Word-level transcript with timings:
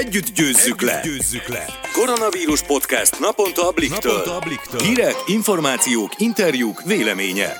Együtt 0.00 0.34
győzzük, 0.34 0.82
Együtt 0.82 0.90
le. 0.90 1.00
győzzük 1.04 1.48
le! 1.48 1.64
Koronavírus 1.92 2.62
podcast 2.62 3.20
naponta 3.20 3.68
a 3.68 3.72
Bliktől. 3.72 4.12
Naponta 4.12 4.36
a 4.36 4.38
Bliktől. 4.38 4.80
Hírek, 4.80 5.14
információk, 5.26 6.10
interjúk, 6.18 6.82
vélemények. 6.82 7.56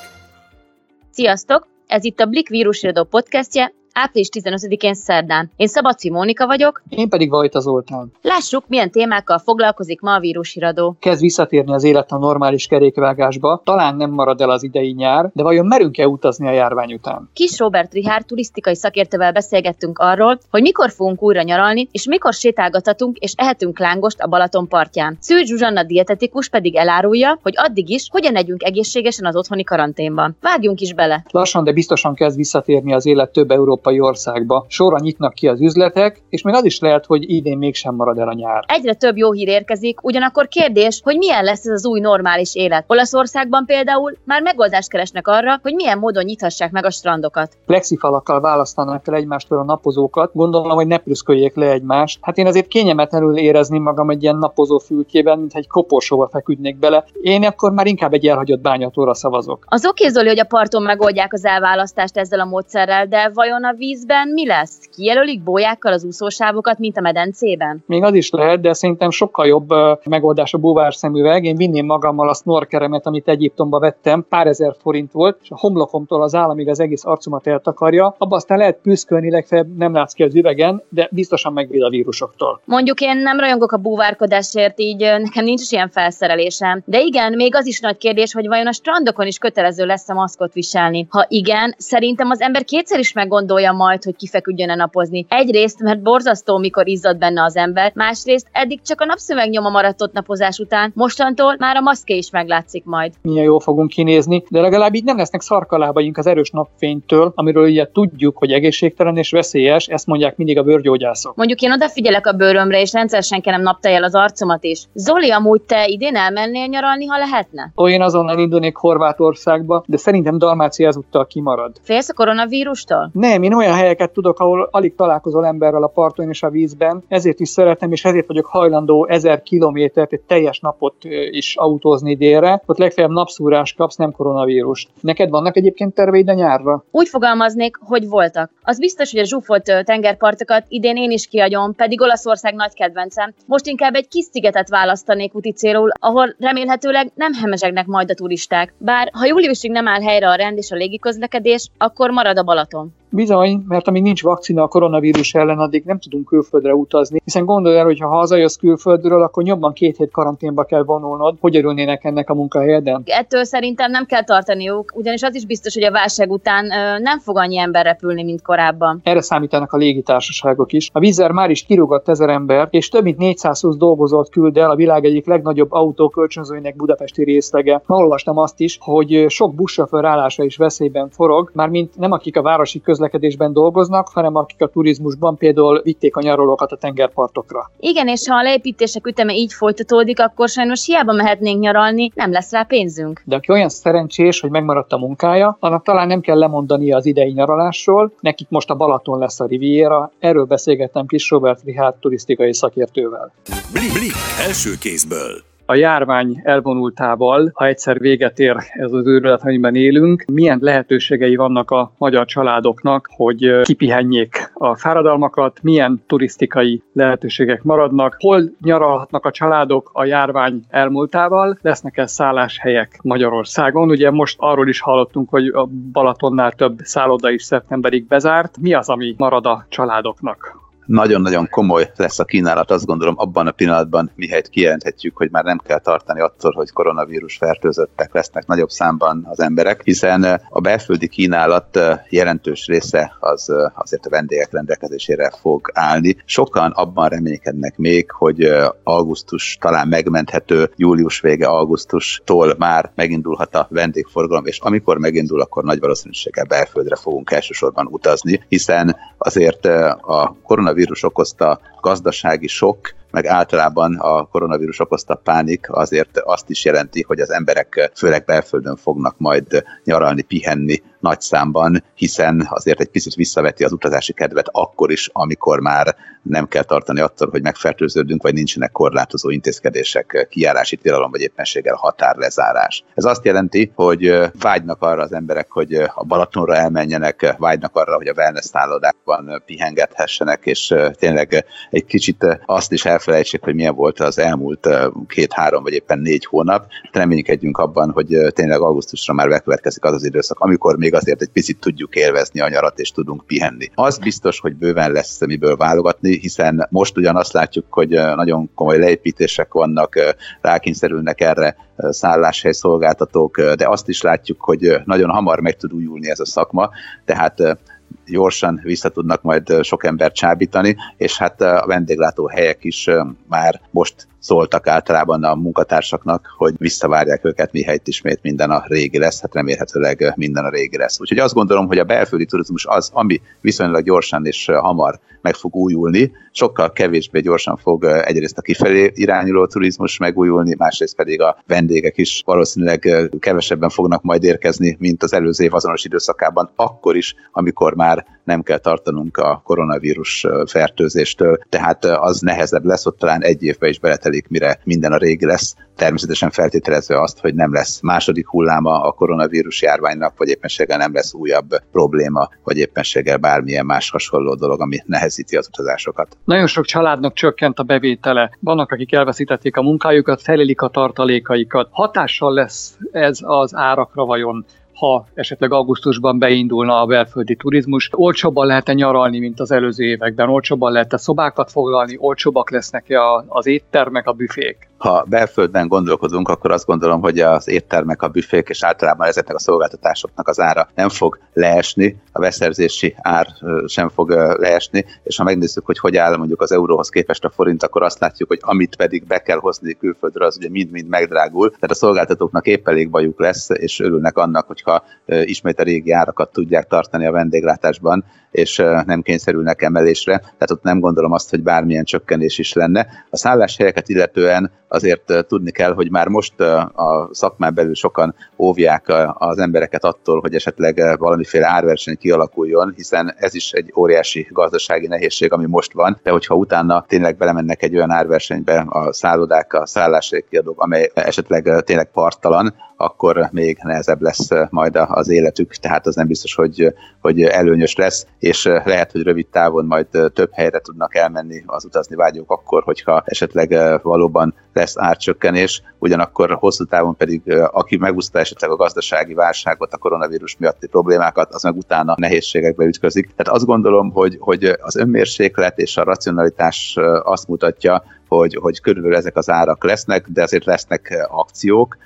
Sziasztok! 1.11 1.69
Ez 1.87 2.05
itt 2.05 2.21
a 2.21 2.27
Blik 2.27 2.49
vírusiradó 2.49 3.05
podcastje, 3.05 3.73
április 3.95 4.29
15-én 4.33 4.95
szerdán. 4.95 5.51
Én 5.57 5.67
Szabadci 5.67 6.11
Mónika 6.11 6.47
vagyok. 6.47 6.83
Én 6.89 7.09
pedig 7.09 7.31
Vajta 7.31 7.61
Zoltán. 7.61 8.13
Lássuk, 8.23 8.65
milyen 8.67 8.91
témákkal 8.91 9.39
foglalkozik 9.39 10.01
ma 10.01 10.15
a 10.15 10.21
vírusiradó. 10.21 10.97
Kezd 11.01 11.21
visszatérni 11.21 11.73
az 11.73 11.85
élet 11.85 12.13
a 12.13 12.19
normális 12.19 12.67
kerékvágásba, 12.67 13.61
talán 13.65 13.97
nem 13.97 14.11
marad 14.11 14.41
el 14.41 14.51
az 14.51 14.63
idei 14.63 14.93
nyár, 14.93 15.31
de 15.35 15.43
vajon 15.43 15.67
merünk-e 15.67 16.09
utazni 16.09 16.47
a 16.47 16.53
járvány 16.53 16.93
után? 16.93 17.31
Kis 17.33 17.59
Robert 17.59 17.93
Rihár 17.93 18.23
turisztikai 18.23 18.77
szakértővel 18.77 19.33
beszélgettünk 19.33 19.99
arról, 19.99 20.39
hogy 20.51 20.63
mikor 20.63 20.91
fogunk 20.91 21.23
újra 21.23 21.43
nyaralni, 21.43 21.89
és 21.93 22.07
mikor 22.07 22.33
sétálgathatunk 22.33 23.17
és 23.17 23.33
ehetünk 23.37 23.79
lángost 23.79 24.21
a 24.21 24.29
Balaton 24.29 24.69
partján. 24.69 25.17
Szűcs 25.21 25.47
Zsuzsanna 25.47 25.83
dietetikus 25.83 26.49
pedig 26.49 26.77
elárulja, 26.77 27.39
hogy 27.43 27.55
addig 27.57 27.91
is 27.91 28.09
hogyan 28.11 28.37
együnk 28.37 28.63
egészségesen 28.63 29.27
az 29.27 29.37
otthoni 29.37 29.65
karanténban. 29.65 30.37
Vágjunk 30.41 30.81
is 30.81 30.95
bele. 30.95 31.25
Lassan, 31.31 31.65
de 31.65 31.73
biztosan 31.73 32.15
kezd 32.15 32.37
visszatérni 32.37 32.93
az 32.93 33.07
élet 33.07 33.31
több 33.33 33.51
Európa 33.51 33.82
európai 33.83 34.01
országba. 34.01 34.65
Sorra 34.69 34.99
nyitnak 34.99 35.35
ki 35.35 35.49
az 35.49 35.61
üzletek, 35.61 36.23
és 36.29 36.43
még 36.43 36.55
az 36.55 36.65
is 36.65 36.81
lehet, 36.81 37.07
hogy 37.07 37.31
idén 37.31 37.59
mégsem 37.59 37.95
marad 37.95 38.19
el 38.19 38.29
a 38.29 38.33
nyár. 38.33 38.65
Egyre 38.67 38.95
több 38.95 39.17
jó 39.17 39.33
hír 39.33 39.49
érkezik, 39.49 40.05
ugyanakkor 40.05 40.49
kérdés, 40.49 41.01
hogy 41.05 41.17
milyen 41.17 41.45
lesz 41.45 41.67
ez 41.67 41.73
az 41.73 41.87
új 41.87 42.01
normális 42.01 42.55
élet. 42.55 42.85
Olaszországban 42.87 43.65
például 43.67 44.17
már 44.25 44.43
megoldást 44.43 44.89
keresnek 44.89 45.29
arra, 45.29 45.59
hogy 45.63 45.75
milyen 45.75 45.99
módon 45.99 46.25
nyithassák 46.25 46.71
meg 46.71 46.85
a 46.85 46.91
strandokat. 46.91 47.57
Plexifalakkal 47.67 48.41
választanak 48.41 49.09
el 49.09 49.15
egymástól 49.15 49.59
a 49.59 49.65
napozókat, 49.65 50.31
gondolom, 50.35 50.71
hogy 50.71 50.87
ne 50.87 50.99
prüszköljék 50.99 51.55
le 51.55 51.71
egymást. 51.71 52.19
Hát 52.21 52.39
én 52.39 52.47
azért 52.47 52.67
kényelmetlenül 52.67 53.37
érezni 53.37 53.79
magam 53.79 54.11
egy 54.11 54.23
ilyen 54.23 54.37
napozó 54.37 54.79
fülkében, 54.79 55.39
mint 55.39 55.55
egy 55.55 55.69
koporsóba 55.69 56.29
feküdnék 56.29 56.79
bele. 56.79 57.05
Én 57.23 57.45
akkor 57.45 57.73
már 57.73 57.87
inkább 57.87 58.13
egy 58.13 58.27
elhagyott 58.27 58.61
bányatóra 58.61 59.15
szavazok. 59.15 59.65
Az 59.67 59.87
oké, 59.87 60.09
Zoli, 60.09 60.29
hogy 60.29 60.41
a 60.41 60.45
parton 60.45 60.83
megoldják 60.83 61.33
az 61.33 61.45
elválasztást 61.45 62.17
ezzel 62.17 62.41
a 62.41 62.45
módszerrel, 62.45 63.07
de 63.07 63.31
vajon 63.35 63.65
a 63.65 63.72
a 63.73 63.75
vízben 63.75 64.29
mi 64.29 64.47
lesz? 64.47 64.79
Kijelölik 64.95 65.43
bójákkal 65.43 65.93
az 65.93 66.05
úszósávokat, 66.05 66.79
mint 66.79 66.97
a 66.97 67.01
medencében? 67.01 67.83
Még 67.87 68.03
az 68.03 68.15
is 68.15 68.31
lehet, 68.31 68.61
de 68.61 68.73
szerintem 68.73 69.11
sokkal 69.11 69.47
jobb 69.47 69.69
megoldás 70.05 70.55
a 70.55 70.59
búvár 70.59 70.95
szemüveg. 70.95 71.45
Én 71.45 71.57
vinném 71.57 71.87
magammal 71.87 72.29
a 72.29 72.35
snorkeremet, 72.35 73.07
amit 73.07 73.29
Egyiptomba 73.29 73.79
vettem, 73.79 74.27
pár 74.29 74.47
ezer 74.47 74.75
forint 74.81 75.13
volt, 75.13 75.39
és 75.43 75.51
a 75.51 75.59
homlokomtól 75.59 76.23
az 76.23 76.35
államig 76.35 76.69
az 76.69 76.81
egész 76.81 77.05
arcomat 77.05 77.47
eltakarja. 77.47 78.15
Abba 78.19 78.37
aztán 78.37 78.59
lehet 78.59 78.79
püszkölni, 78.83 79.31
legfeljebb 79.31 79.77
nem 79.77 79.93
látsz 79.93 80.13
ki 80.13 80.23
az 80.23 80.35
üvegen, 80.35 80.83
de 80.89 81.09
biztosan 81.11 81.53
megvéd 81.53 81.83
a 81.83 81.89
vírusoktól. 81.89 82.61
Mondjuk 82.65 83.01
én 83.01 83.17
nem 83.17 83.41
rajongok 83.41 83.73
a 83.73 83.77
búvárkodásért, 83.77 84.81
így 84.81 85.01
nekem 85.01 85.45
nincs 85.45 85.61
is 85.61 85.73
ilyen 85.73 85.89
felszerelésem. 85.89 86.83
De 86.85 87.01
igen, 87.01 87.33
még 87.33 87.55
az 87.55 87.67
is 87.67 87.81
nagy 87.81 87.97
kérdés, 87.97 88.33
hogy 88.33 88.47
vajon 88.47 88.67
a 88.67 88.73
strandokon 88.73 89.27
is 89.27 89.39
kötelező 89.39 89.85
lesz 89.85 90.09
a 90.09 90.15
maszkot 90.15 90.53
viselni. 90.53 91.07
Ha 91.09 91.25
igen, 91.29 91.75
szerintem 91.79 92.31
az 92.31 92.41
ember 92.41 92.65
kétszer 92.65 92.99
is 92.99 93.13
meggondolja, 93.13 93.62
gondolja 93.63 93.87
majd, 93.87 94.05
hogy 94.05 94.17
kifeküdjön-e 94.17 94.75
napozni. 94.75 95.27
Egyrészt, 95.29 95.81
mert 95.81 96.03
borzasztó, 96.03 96.59
mikor 96.59 96.89
izzad 96.89 97.19
benne 97.19 97.43
az 97.43 97.57
ember, 97.57 97.93
másrészt 97.95 98.47
eddig 98.53 98.81
csak 98.83 99.01
a 99.01 99.05
napszöveg 99.05 99.51
nyoma 99.51 99.71
maradt 99.71 100.03
ott 100.03 100.13
napozás 100.13 100.59
után, 100.59 100.93
mostantól 100.95 101.57
már 101.59 101.77
a 101.77 101.81
maszké 101.81 102.17
is 102.17 102.31
meglátszik 102.31 102.85
majd. 102.85 103.13
Milyen 103.23 103.45
jól 103.45 103.61
fogunk 103.61 103.89
kinézni, 103.89 104.45
de 104.49 104.61
legalább 104.61 104.95
így 104.95 105.05
nem 105.05 105.17
lesznek 105.17 105.41
szarkalábaink 105.41 106.19
az 106.19 106.27
erős 106.27 106.51
napfénytől, 106.51 107.33
amiről 107.35 107.69
ugye 107.69 107.89
tudjuk, 107.93 108.39
hogy 108.39 108.53
egészségtelen 108.53 109.17
és 109.17 109.31
veszélyes, 109.31 109.87
ezt 109.87 110.07
mondják 110.07 110.37
mindig 110.37 110.59
a 110.59 110.63
bőrgyógyászok. 110.63 111.37
Mondjuk 111.37 111.61
én 111.61 111.73
odafigyelek 111.73 112.27
a 112.27 112.33
bőrömre, 112.33 112.81
és 112.81 112.93
rendszeresen 112.93 113.41
kellem 113.41 113.63
naptejjel 113.63 114.05
az 114.05 114.15
arcomat 114.15 114.65
is. 114.65 114.83
Zoli, 114.95 115.31
amúgy 115.31 115.63
te 115.63 115.87
idén 115.87 116.17
elmennél 116.17 116.67
nyaralni, 116.67 117.07
ha 117.07 117.19
lehetne? 117.19 117.73
Ó, 117.77 117.89
én 117.89 118.03
azonnal 118.03 118.39
indulnék 118.39 118.77
Horvátországba, 118.77 119.85
de 119.87 119.97
szerintem 119.97 120.39
Dalmácia 120.39 120.87
ezúttal 120.87 121.27
kimarad. 121.27 121.73
Félsz 121.83 122.09
a 122.09 122.15
koronavírustól? 122.15 123.11
Nem, 123.13 123.43
én 123.43 123.52
én 123.53 123.59
olyan 123.59 123.75
helyeket 123.75 124.11
tudok, 124.11 124.41
ahol 124.41 124.69
alig 124.71 124.95
találkozol 124.95 125.47
emberrel 125.47 125.83
a 125.83 125.87
parton 125.87 126.29
és 126.29 126.43
a 126.43 126.51
vízben, 126.51 127.03
ezért 127.09 127.41
is 127.41 127.49
szeretem, 127.49 127.93
és 127.93 128.05
ezért 128.05 128.27
vagyok 128.27 128.47
hajlandó 128.47 129.07
ezer 129.07 129.43
kilométert, 129.43 130.13
egy 130.13 130.21
teljes 130.21 130.61
napot 130.61 130.95
is 131.31 131.57
autózni 131.57 132.17
délre, 132.17 132.63
ott 132.67 132.79
legfeljebb 132.79 133.13
napszúrás 133.13 133.73
kapsz, 133.73 133.97
nem 133.97 134.13
koronavírust. 134.13 134.89
Neked 135.01 135.31
vannak 135.31 135.57
egyébként 135.57 135.95
terveid 135.95 136.29
a 136.29 136.33
nyárra? 136.33 136.85
Úgy 136.91 137.09
fogalmaznék, 137.09 137.77
hogy 137.81 138.09
voltak. 138.09 138.51
Az 138.63 138.79
biztos, 138.79 139.11
hogy 139.11 139.21
a 139.21 139.25
zsúfolt 139.25 139.85
tengerpartokat 139.85 140.65
idén 140.69 140.97
én 140.97 141.11
is 141.11 141.27
kiadom, 141.27 141.75
pedig 141.75 142.01
Olaszország 142.01 142.55
nagy 142.55 142.75
kedvencem. 142.75 143.35
Most 143.47 143.67
inkább 143.67 143.95
egy 143.95 144.09
kis 144.09 144.25
szigetet 144.25 144.69
választanék 144.69 145.35
úti 145.35 145.53
célul, 145.53 145.91
ahol 146.01 146.35
remélhetőleg 146.39 147.13
nem 147.15 147.33
hemezsegnek 147.33 147.87
majd 147.87 148.11
a 148.11 148.15
turisták. 148.15 148.75
Bár 148.79 149.11
ha 149.13 149.27
júliusig 149.27 149.71
nem 149.71 149.89
áll 149.89 150.03
helyre 150.03 150.29
a 150.29 150.35
rend 150.35 150.59
és 150.59 150.71
a 150.71 150.77
légiközlekedés, 150.77 151.69
akkor 151.79 152.11
marad 152.11 152.39
a 152.39 152.43
Balaton. 152.43 152.93
Bizony, 153.15 153.65
mert 153.69 153.89
amíg 153.89 154.03
nincs 154.03 154.23
vakcina 154.23 154.63
a 154.63 154.69
koronavírus 154.69 155.35
ellen, 155.35 155.59
addig 155.59 155.85
nem 155.85 155.99
tudunk 155.99 156.27
külföldre 156.27 156.75
utazni. 156.75 157.21
Hiszen 157.25 157.45
gondolj 157.45 157.77
el, 157.79 157.85
hogy 157.85 158.01
ha 158.01 158.09
hazajössz 158.09 158.57
külföldről, 158.57 159.23
akkor 159.23 159.43
nyomban 159.43 159.73
két 159.73 159.97
hét 159.97 160.11
karanténba 160.11 160.65
kell 160.65 160.83
vonulnod. 160.83 161.37
Hogy 161.41 161.57
örülnének 161.57 162.05
ennek 162.05 162.31
a 162.31 162.35
munkahelyeden? 162.35 163.03
Ettől 163.05 163.45
szerintem 163.45 163.91
nem 163.91 164.07
kell 164.07 164.25
tartaniuk, 164.25 164.93
ugyanis 164.95 165.23
az 165.23 165.35
is 165.35 165.47
biztos, 165.47 165.75
hogy 165.75 165.83
a 165.83 165.91
válság 165.91 166.31
után 166.31 166.65
ö, 166.65 166.99
nem 166.99 167.19
fog 167.19 167.39
annyi 167.39 167.59
ember 167.59 167.85
repülni, 167.85 168.23
mint 168.25 168.43
korábban. 168.43 169.01
Erre 169.03 169.21
számítanak 169.21 169.73
a 169.73 169.77
légitársaságok 169.77 170.73
is. 170.73 170.91
A 170.93 170.99
vízer 170.99 171.31
már 171.31 171.51
is 171.51 171.63
kirúgott 171.63 172.09
ezer 172.09 172.29
embert, 172.29 172.73
és 172.75 172.89
több 172.89 173.03
mint 173.03 173.19
420 173.19 173.77
dolgozót 173.77 174.31
küld 174.31 174.57
el 174.57 174.71
a 174.71 174.77
világ 174.77 175.05
egyik 175.05 175.27
legnagyobb 175.27 175.73
autókölcsönzőinek 175.73 176.77
budapesti 176.77 177.25
részlege. 177.25 177.83
Ma 177.87 177.97
olvastam 177.97 178.39
azt 178.39 178.61
is, 178.61 178.79
hogy 178.81 179.25
sok 179.29 179.55
buszsofőr 179.55 180.05
állása 180.05 180.45
is 180.45 180.57
veszélyben 180.57 181.09
forog, 181.09 181.51
mármint 181.55 181.97
nem 181.97 182.13
akik 182.13 182.37
a 182.37 182.43
városi 182.43 182.81
közlekedés 182.81 183.01
közlekedésben 183.03 183.53
dolgoznak, 183.53 184.09
hanem 184.09 184.37
akik 184.37 184.61
a 184.61 184.67
turizmusban 184.67 185.37
például 185.37 185.81
vitték 185.83 186.17
a 186.17 186.21
nyaralókat 186.21 186.73
a 186.73 186.77
tengerpartokra. 186.77 187.71
Igen, 187.79 188.09
és 188.09 188.29
ha 188.29 188.37
a 188.37 188.43
leépítések 188.43 189.07
üteme 189.07 189.35
így 189.35 189.53
folytatódik, 189.53 190.21
akkor 190.21 190.49
sajnos 190.49 190.87
hiába 190.87 191.13
mehetnénk 191.13 191.61
nyaralni, 191.61 192.11
nem 192.15 192.33
lesz 192.33 192.51
rá 192.51 192.63
pénzünk. 192.63 193.23
De 193.25 193.37
aki 193.37 193.53
olyan 193.53 193.69
szerencsés, 193.69 194.41
hogy 194.41 194.51
megmaradt 194.51 194.93
a 194.93 194.99
munkája, 194.99 195.57
annak 195.61 195.85
talán 195.85 196.07
nem 196.07 196.21
kell 196.21 196.39
lemondani 196.39 196.93
az 196.93 197.07
idei 197.07 197.33
nyaralásról, 197.33 198.13
nekik 198.21 198.47
most 198.51 198.71
a 198.71 198.75
Balaton 198.75 199.19
lesz 199.19 199.41
a 199.41 199.47
Riviera, 199.47 200.13
erről 200.19 200.45
beszélgettem 200.45 201.07
kis 201.07 201.31
Robert 201.31 201.63
Richard 201.65 201.95
turisztikai 201.95 202.55
szakértővel. 202.55 203.33
Blik, 203.73 203.93
blik, 203.93 204.13
első 204.47 204.71
kézből 204.81 205.52
a 205.67 205.75
járvány 205.75 206.41
elvonultával, 206.45 207.51
ha 207.55 207.67
egyszer 207.67 207.99
véget 207.99 208.39
ér 208.39 208.57
ez 208.73 208.93
az 208.93 209.07
őrület, 209.07 209.43
amiben 209.43 209.75
élünk, 209.75 210.25
milyen 210.33 210.59
lehetőségei 210.61 211.37
vannak 211.37 211.71
a 211.71 211.93
magyar 211.99 212.27
családoknak, 212.27 213.09
hogy 213.17 213.61
kipihenjék 213.63 214.51
a 214.55 214.77
fáradalmakat, 214.77 215.59
milyen 215.63 216.03
turisztikai 216.07 216.83
lehetőségek 216.93 217.63
maradnak, 217.63 218.17
hol 218.19 218.43
nyaralhatnak 218.61 219.25
a 219.25 219.31
családok 219.31 219.91
a 219.93 220.05
járvány 220.05 220.63
elmúltával, 220.69 221.59
lesznek-e 221.63 222.07
szálláshelyek 222.07 222.99
Magyarországon. 223.03 223.89
Ugye 223.89 224.11
most 224.11 224.37
arról 224.39 224.69
is 224.69 224.81
hallottunk, 224.81 225.29
hogy 225.29 225.47
a 225.47 225.69
Balatonnál 225.93 226.53
több 226.53 226.79
szálloda 226.79 227.31
is 227.31 227.43
szeptemberig 227.43 228.07
bezárt. 228.07 228.59
Mi 228.61 228.75
az, 228.75 228.89
ami 228.89 229.15
marad 229.19 229.47
a 229.47 229.67
családoknak? 229.69 230.61
Nagyon-nagyon 230.87 231.49
komoly 231.51 231.91
lesz 231.97 232.19
a 232.19 232.25
kínálat, 232.25 232.71
azt 232.71 232.87
gondolom 232.87 233.15
abban 233.19 233.47
a 233.47 233.51
pillanatban, 233.51 234.11
mihelyt 234.15 234.49
kijelenthetjük, 234.49 235.17
hogy 235.17 235.31
már 235.31 235.45
nem 235.45 235.59
kell 235.59 235.79
tartani 235.79 236.21
attól, 236.21 236.53
hogy 236.53 236.71
koronavírus 236.71 237.37
fertőzöttek 237.37 238.15
lesznek 238.15 238.47
nagyobb 238.47 238.69
számban 238.69 239.27
az 239.31 239.41
emberek, 239.41 239.81
hiszen 239.85 240.41
a 240.49 240.61
belföldi 240.61 241.09
kínálat 241.09 241.79
jelentős 242.09 242.67
része 242.67 243.17
az 243.21 243.53
azért 243.75 244.07
a 244.07 244.11
vendégek 244.11 244.53
rendelkezésére 244.53 245.33
fog 245.41 245.71
állni. 245.75 246.17
Sokan 246.25 246.71
abban 246.71 247.09
reménykednek 247.09 247.77
még, 247.77 248.11
hogy 248.11 248.53
augusztus 248.83 249.57
talán 249.61 249.89
megmenthető, 249.89 250.71
július 250.77 251.21
vége 251.21 251.47
augusztustól 251.47 252.55
már 252.59 252.91
megindulhat 252.95 253.55
a 253.55 253.67
vendégforgalom, 253.71 254.47
és 254.47 254.59
amikor 254.59 254.99
megindul, 254.99 255.41
akkor 255.41 255.65
nagy 255.65 255.81
valószínűséggel 255.81 256.45
belföldre 256.45 256.97
fogunk 256.97 257.31
elsősorban 257.31 257.87
utazni, 257.91 258.45
hiszen 258.49 258.97
azért 259.19 259.65
a 260.01 260.37
koronavírus 260.43 260.72
koronavírus 260.73 261.03
okozta 261.03 261.61
gazdasági 261.83 262.47
sok 262.47 262.95
meg 263.13 263.27
általában 263.27 263.95
a 263.95 264.25
koronavírus 264.25 264.81
okozta 264.81 265.15
pánik 265.15 265.67
azért 265.71 266.19
azt 266.19 266.51
is 266.51 266.65
jelenti, 266.65 267.03
hogy 267.03 267.21
az 267.21 267.31
emberek 267.31 267.91
főleg 267.95 268.25
belföldön 268.25 268.77
fognak 268.77 269.15
majd 269.19 269.65
nyaralni, 269.85 270.23
pihenni, 270.23 270.83
nagy 271.01 271.21
számban, 271.21 271.85
hiszen 271.95 272.47
azért 272.51 272.81
egy 272.81 272.89
picit 272.89 273.15
visszaveti 273.15 273.65
az 273.65 273.73
utazási 273.73 274.13
kedvet 274.13 274.49
akkor 274.53 274.91
is, 274.91 275.11
amikor 275.13 275.61
már 275.61 275.97
nem 276.23 276.49
kell 276.49 276.63
tartani 276.63 277.01
attól, 277.01 277.29
hogy 277.31 277.43
megfertőződünk, 277.43 278.23
vagy 278.23 278.35
nincsenek 278.35 278.73
korlátozó 278.73 279.31
intézkedések, 279.31 280.27
kijárási 280.31 280.77
tilalom, 280.77 281.11
vagy 281.11 281.21
éppenséggel 281.21 281.75
határlezárás. 281.75 282.85
Ez 282.95 283.05
azt 283.05 283.25
jelenti, 283.25 283.73
hogy 283.75 284.31
vágynak 284.41 284.83
arra 284.83 285.03
az 285.03 285.13
emberek, 285.13 285.51
hogy 285.51 285.75
a 285.75 286.05
Balatonra 286.05 286.57
elmenjenek, 286.57 287.35
vágynak 287.39 287.77
arra, 287.77 287.97
hogy 287.97 288.09
a 288.09 288.15
wellness 288.17 288.45
szállodákban 288.45 289.43
pihengethessenek, 289.47 290.41
és 290.47 290.75
tényleg 290.93 291.45
egy 291.71 291.85
kicsit 291.85 292.27
azt 292.47 292.73
is 292.73 292.85
elfelejtsék, 293.03 293.43
hogy 293.43 293.55
milyen 293.55 293.75
volt 293.75 294.01
az 294.01 294.19
elmúlt 294.19 294.69
két-három 295.09 295.63
vagy 295.63 295.73
éppen 295.73 295.99
négy 295.99 296.25
hónap. 296.25 296.67
Reménykedjünk 296.93 297.59
abban, 297.59 297.91
hogy 297.91 298.19
tényleg 298.29 298.61
augusztusra 298.61 299.15
már 299.15 299.29
bekövetkezik 299.29 299.85
az 299.85 299.93
az 299.93 300.05
időszak, 300.05 300.39
amikor 300.39 300.77
még 300.77 300.95
azért 300.95 301.23
egy 301.23 301.29
picit 301.29 301.59
tudjuk 301.59 301.95
élvezni 301.95 302.41
a 302.41 302.49
nyarat, 302.49 302.79
és 302.79 302.91
tudunk 302.91 303.27
pihenni. 303.27 303.71
Az 303.75 303.99
biztos, 303.99 304.41
hogy 304.41 304.55
bőven 304.57 304.93
lesz 304.93 305.27
miből 305.27 305.57
válogatni, 305.57 306.19
hiszen 306.19 306.67
most 306.71 306.97
ugyan 306.97 307.17
azt 307.17 307.33
látjuk, 307.33 307.67
hogy 307.71 307.89
nagyon 307.91 308.51
komoly 308.55 308.79
leépítések 308.79 309.53
vannak, 309.53 310.17
rákényszerülnek 310.41 311.21
erre 311.21 311.57
szálláshely 311.77 312.53
szolgáltatók, 312.53 313.41
de 313.41 313.69
azt 313.69 313.89
is 313.89 314.03
látjuk, 314.03 314.41
hogy 314.41 314.81
nagyon 314.85 315.11
hamar 315.11 315.41
meg 315.41 315.57
tud 315.57 315.73
újulni 315.73 316.11
ez 316.11 316.21
a 316.21 316.27
szakma, 316.27 316.71
tehát 317.05 317.59
gyorsan 318.07 318.61
vissza 318.63 318.89
tudnak 318.89 319.23
majd 319.23 319.65
sok 319.65 319.85
embert 319.85 320.15
csábítani, 320.15 320.77
és 320.97 321.19
hát 321.19 321.41
a 321.41 321.65
vendéglátó 321.67 322.27
helyek 322.27 322.65
is 322.65 322.91
már 323.29 323.61
most 323.71 324.07
szóltak 324.23 324.67
általában 324.67 325.25
a 325.25 325.35
munkatársaknak, 325.35 326.35
hogy 326.37 326.55
visszavárják 326.59 327.25
őket, 327.25 327.53
mihelyt 327.53 327.89
ismét 327.89 328.19
minden 328.23 328.51
a 328.51 328.65
régi 328.67 328.99
lesz, 328.99 329.21
hát 329.21 329.35
remélhetőleg 329.35 330.13
minden 330.17 330.45
a 330.45 330.51
régi 330.51 330.77
lesz. 330.77 331.01
Úgyhogy 331.01 331.19
azt 331.19 331.35
gondolom, 331.35 331.67
hogy 331.67 331.79
a 331.79 331.85
belföldi 331.85 332.25
turizmus 332.25 332.67
az, 332.67 332.91
ami 332.93 333.21
viszonylag 333.41 333.85
gyorsan 333.85 334.27
és 334.27 334.47
hamar 334.47 335.01
meg 335.23 335.35
fog 335.35 335.57
újulni, 335.57 336.13
sokkal 336.33 336.73
kevésbé 336.73 337.21
gyorsan 337.21 337.57
fog 337.57 337.85
egyrészt 337.85 338.39
a 338.39 338.43
kifelé 338.43 338.91
irányuló 338.95 339.47
turizmus 339.47 339.99
megújulni, 339.99 340.55
másrészt 340.59 340.97
pedig 340.97 341.21
a 341.21 341.37
vendégek 341.47 341.99
is 341.99 342.23
valószínűleg 342.25 343.09
kevesebben 343.19 343.69
fognak 343.69 344.03
majd 344.03 344.25
érkezni, 344.25 344.77
mint 344.79 345.03
az 345.03 345.13
előző 345.13 345.45
év 345.45 345.55
azonos 345.55 345.85
időszakában, 345.85 346.51
akkor 346.57 346.97
is, 346.97 347.15
amikor 347.33 347.75
már 347.75 348.07
nem 348.25 348.43
kell 348.43 348.59
tartanunk 348.59 349.17
a 349.17 349.41
koronavírus 349.45 350.27
fertőzéstől, 350.47 351.39
tehát 351.49 351.85
az 351.85 352.21
nehezebb 352.21 352.65
lesz, 352.65 352.87
ott 352.87 352.99
talán 352.99 353.23
egy 353.23 353.43
évbe 353.43 353.69
is 353.69 353.79
beletelik, 353.79 354.29
mire 354.29 354.59
minden 354.65 354.93
a 354.93 354.97
régi 354.97 355.27
lesz, 355.27 355.55
természetesen 355.77 356.31
feltételezve 356.31 357.01
azt, 357.01 357.21
hogy 357.21 357.35
nem 357.35 357.53
lesz 357.53 357.81
második 357.81 358.29
hulláma 358.29 358.83
a 358.83 358.93
koronavírus 358.93 359.63
járványnak, 359.63 360.15
vagy 360.17 360.29
éppenséggel 360.29 360.79
nem 360.79 360.95
lesz 360.95 361.15
újabb 361.15 361.49
probléma, 361.73 362.29
vagy 362.45 362.57
éppenséggel 362.57 363.17
bármilyen 363.17 363.67
más 363.67 363.91
hasonló 363.91 364.35
dolog, 364.35 364.61
ami 364.61 364.77
nehezíti 364.87 365.37
az 365.37 365.49
utazásokat. 365.49 366.17
Nagyon 366.25 366.47
sok 366.47 366.65
családnak 366.65 367.15
csökkent 367.15 367.59
a 367.59 367.63
bevétele. 367.63 368.37
Vannak, 368.41 368.71
akik 368.71 368.93
elveszítették 368.93 369.57
a 369.57 369.63
munkájukat, 369.63 370.23
felélik 370.23 370.61
a 370.61 370.69
tartalékaikat. 370.69 371.69
Hatással 371.71 372.33
lesz 372.33 372.77
ez 372.93 373.19
az 373.23 373.55
árakra 373.55 374.05
vajon? 374.05 374.45
Ha 374.75 375.07
esetleg 375.15 375.53
augusztusban 375.53 376.19
beindulna 376.19 376.81
a 376.81 376.87
belföldi 376.87 377.37
turizmus. 377.37 377.89
Olcsóbban 377.93 378.47
lehet-e 378.47 378.73
nyaralni, 378.73 379.19
mint 379.19 379.41
az 379.41 379.51
előző 379.51 379.85
években? 379.85 380.29
Olcsóbban 380.29 380.73
lehet-e 380.73 380.97
szobákat 380.97 381.51
foglalni? 381.51 381.97
Olcsóbbak 381.99 382.51
lesznek-e 382.51 383.01
az 383.29 383.47
éttermek, 383.47 384.07
a 384.07 384.13
büfék? 384.13 384.71
Ha 384.83 385.05
belföldben 385.09 385.69
gondolkodunk, 385.69 386.29
akkor 386.29 386.51
azt 386.51 386.67
gondolom, 386.67 387.01
hogy 387.01 387.19
az 387.21 387.49
éttermek, 387.49 388.03
a 388.03 388.09
büfék 388.09 388.49
és 388.49 388.65
általában 388.65 389.07
ezeknek 389.07 389.37
a 389.37 389.39
szolgáltatásoknak 389.39 390.29
az 390.29 390.41
ára 390.41 390.69
nem 390.75 390.89
fog 390.89 391.19
leesni, 391.33 391.97
a 392.13 392.21
beszerzési 392.21 392.95
ár 393.03 393.27
sem 393.67 393.89
fog 393.89 394.11
leesni, 394.39 394.85
és 395.03 395.17
ha 395.17 395.25
megnézzük, 395.25 395.67
hogy 395.67 395.79
hogy 395.79 395.97
áll 395.97 396.17
mondjuk 396.17 396.41
az 396.41 396.53
euróhoz 396.53 396.89
képest 396.89 397.25
a 397.25 397.31
forint, 397.31 397.63
akkor 397.63 397.83
azt 397.83 397.99
látjuk, 397.99 398.29
hogy 398.29 398.39
amit 398.43 398.77
pedig 398.77 399.07
be 399.07 399.19
kell 399.19 399.39
hozni 399.39 399.73
külföldre, 399.73 400.27
az 400.27 400.37
ugye 400.37 400.49
mind-mind 400.49 400.89
megdrágul, 400.89 401.49
tehát 401.49 401.71
a 401.71 401.75
szolgáltatóknak 401.75 402.47
épp 402.47 402.69
elég 402.69 402.91
bajuk 402.91 403.21
lesz, 403.21 403.49
és 403.51 403.81
örülnek 403.81 404.17
annak, 404.17 404.47
hogyha 404.47 404.85
ismét 405.07 405.61
a 405.61 405.63
régi 405.63 405.93
árakat 405.93 406.33
tudják 406.33 406.67
tartani 406.67 407.07
a 407.07 407.13
vendéglátásban, 407.13 408.05
és 408.33 408.57
nem 408.87 409.03
kényszerülnek 409.03 409.63
emelésre, 409.63 410.19
tehát 410.19 410.51
ott 410.51 410.63
nem 410.63 410.81
gondolom 410.81 411.13
azt, 411.13 411.31
hogy 411.31 411.43
bármilyen 411.43 411.85
csökkenés 411.85 412.39
is 412.39 412.53
lenne. 412.53 412.87
A 413.11 413.17
szálláshelyeket 413.17 413.89
illetően 413.89 414.51
azért 414.69 415.27
tudni 415.27 415.51
kell, 415.51 415.75
hogy 415.75 415.91
már 415.91 416.09
most 416.09 416.41
a 416.41 417.09
szakmán 417.13 417.55
belül 417.55 417.75
sokan 417.75 418.15
óvják 418.39 418.93
az 419.15 419.39
embereket 419.39 419.85
attól, 419.85 420.21
hogy 420.21 420.35
esetleg 420.35 420.99
valamiféle 420.99 421.47
árverseny 421.47 421.97
kialakuljon, 421.97 422.73
hiszen 422.77 423.15
ez 423.17 423.35
is 423.35 423.53
egy 423.53 423.73
óriási 423.77 424.29
gazdasági 424.31 424.87
nehézség, 424.87 425.33
ami 425.33 425.47
most 425.47 425.73
van, 425.73 426.01
de 426.03 426.11
hogyha 426.11 426.35
utána 426.35 426.85
tényleg 426.89 427.17
belemennek 427.17 427.63
egy 427.63 427.77
olyan 427.77 427.91
árversenybe 427.91 428.67
a 428.69 428.93
szállodák, 428.93 429.53
a 429.53 429.67
szálláshelykiadók, 429.67 430.61
amely 430.61 430.91
esetleg 430.95 431.63
tényleg 431.65 431.91
partalan, 431.91 432.55
akkor 432.83 433.29
még 433.33 433.59
nehezebb 433.63 434.01
lesz 434.01 434.29
majd 434.51 434.77
az 434.77 435.09
életük, 435.09 435.55
tehát 435.55 435.87
az 435.87 435.95
nem 435.95 436.07
biztos, 436.07 436.35
hogy, 436.35 436.75
hogy 437.01 437.23
előnyös 437.23 437.75
lesz, 437.75 438.07
és 438.19 438.45
lehet, 438.45 438.93
hogy 438.93 439.03
rövid 439.03 439.27
távon 439.27 439.65
majd 439.65 439.87
több 440.13 440.31
helyre 440.33 440.59
tudnak 440.59 440.95
elmenni 440.95 441.43
az 441.47 441.65
utazni 441.65 441.97
vágyók 441.97 442.31
akkor, 442.31 442.63
hogyha 442.63 443.03
esetleg 443.07 443.81
valóban 443.83 444.35
lesz 444.53 444.79
árcsökkenés, 444.79 445.63
ugyanakkor 445.79 446.31
hosszú 446.33 446.65
távon 446.65 446.97
pedig 446.97 447.23
aki 447.51 447.77
megúszta 447.77 448.19
esetleg 448.19 448.51
a 448.51 448.57
gazdasági 448.57 449.15
válságot, 449.15 449.73
a 449.73 449.77
koronavírus 449.79 450.37
miatti 450.39 450.67
problémákat, 450.67 451.35
az 451.35 451.43
meg 451.43 451.57
utána 451.57 451.95
nehézségekbe 451.97 452.65
ütközik. 452.65 453.15
Tehát 453.17 453.33
azt 453.33 453.47
gondolom, 453.47 453.91
hogy, 453.91 454.17
hogy 454.21 454.45
az 454.61 454.77
önmérséklet 454.77 455.59
és 455.59 455.77
a 455.77 455.85
racionalitás 455.85 456.79
azt 457.03 457.29
mutatja, 457.29 457.83
hogy, 458.09 458.39
hogy 458.41 458.61
körülbelül 458.61 458.97
ezek 458.97 459.17
az 459.17 459.31
árak 459.31 459.65
lesznek, 459.65 460.07
de 460.09 460.23
azért 460.23 460.45
lesznek 460.45 461.07
akciók, 461.11 461.77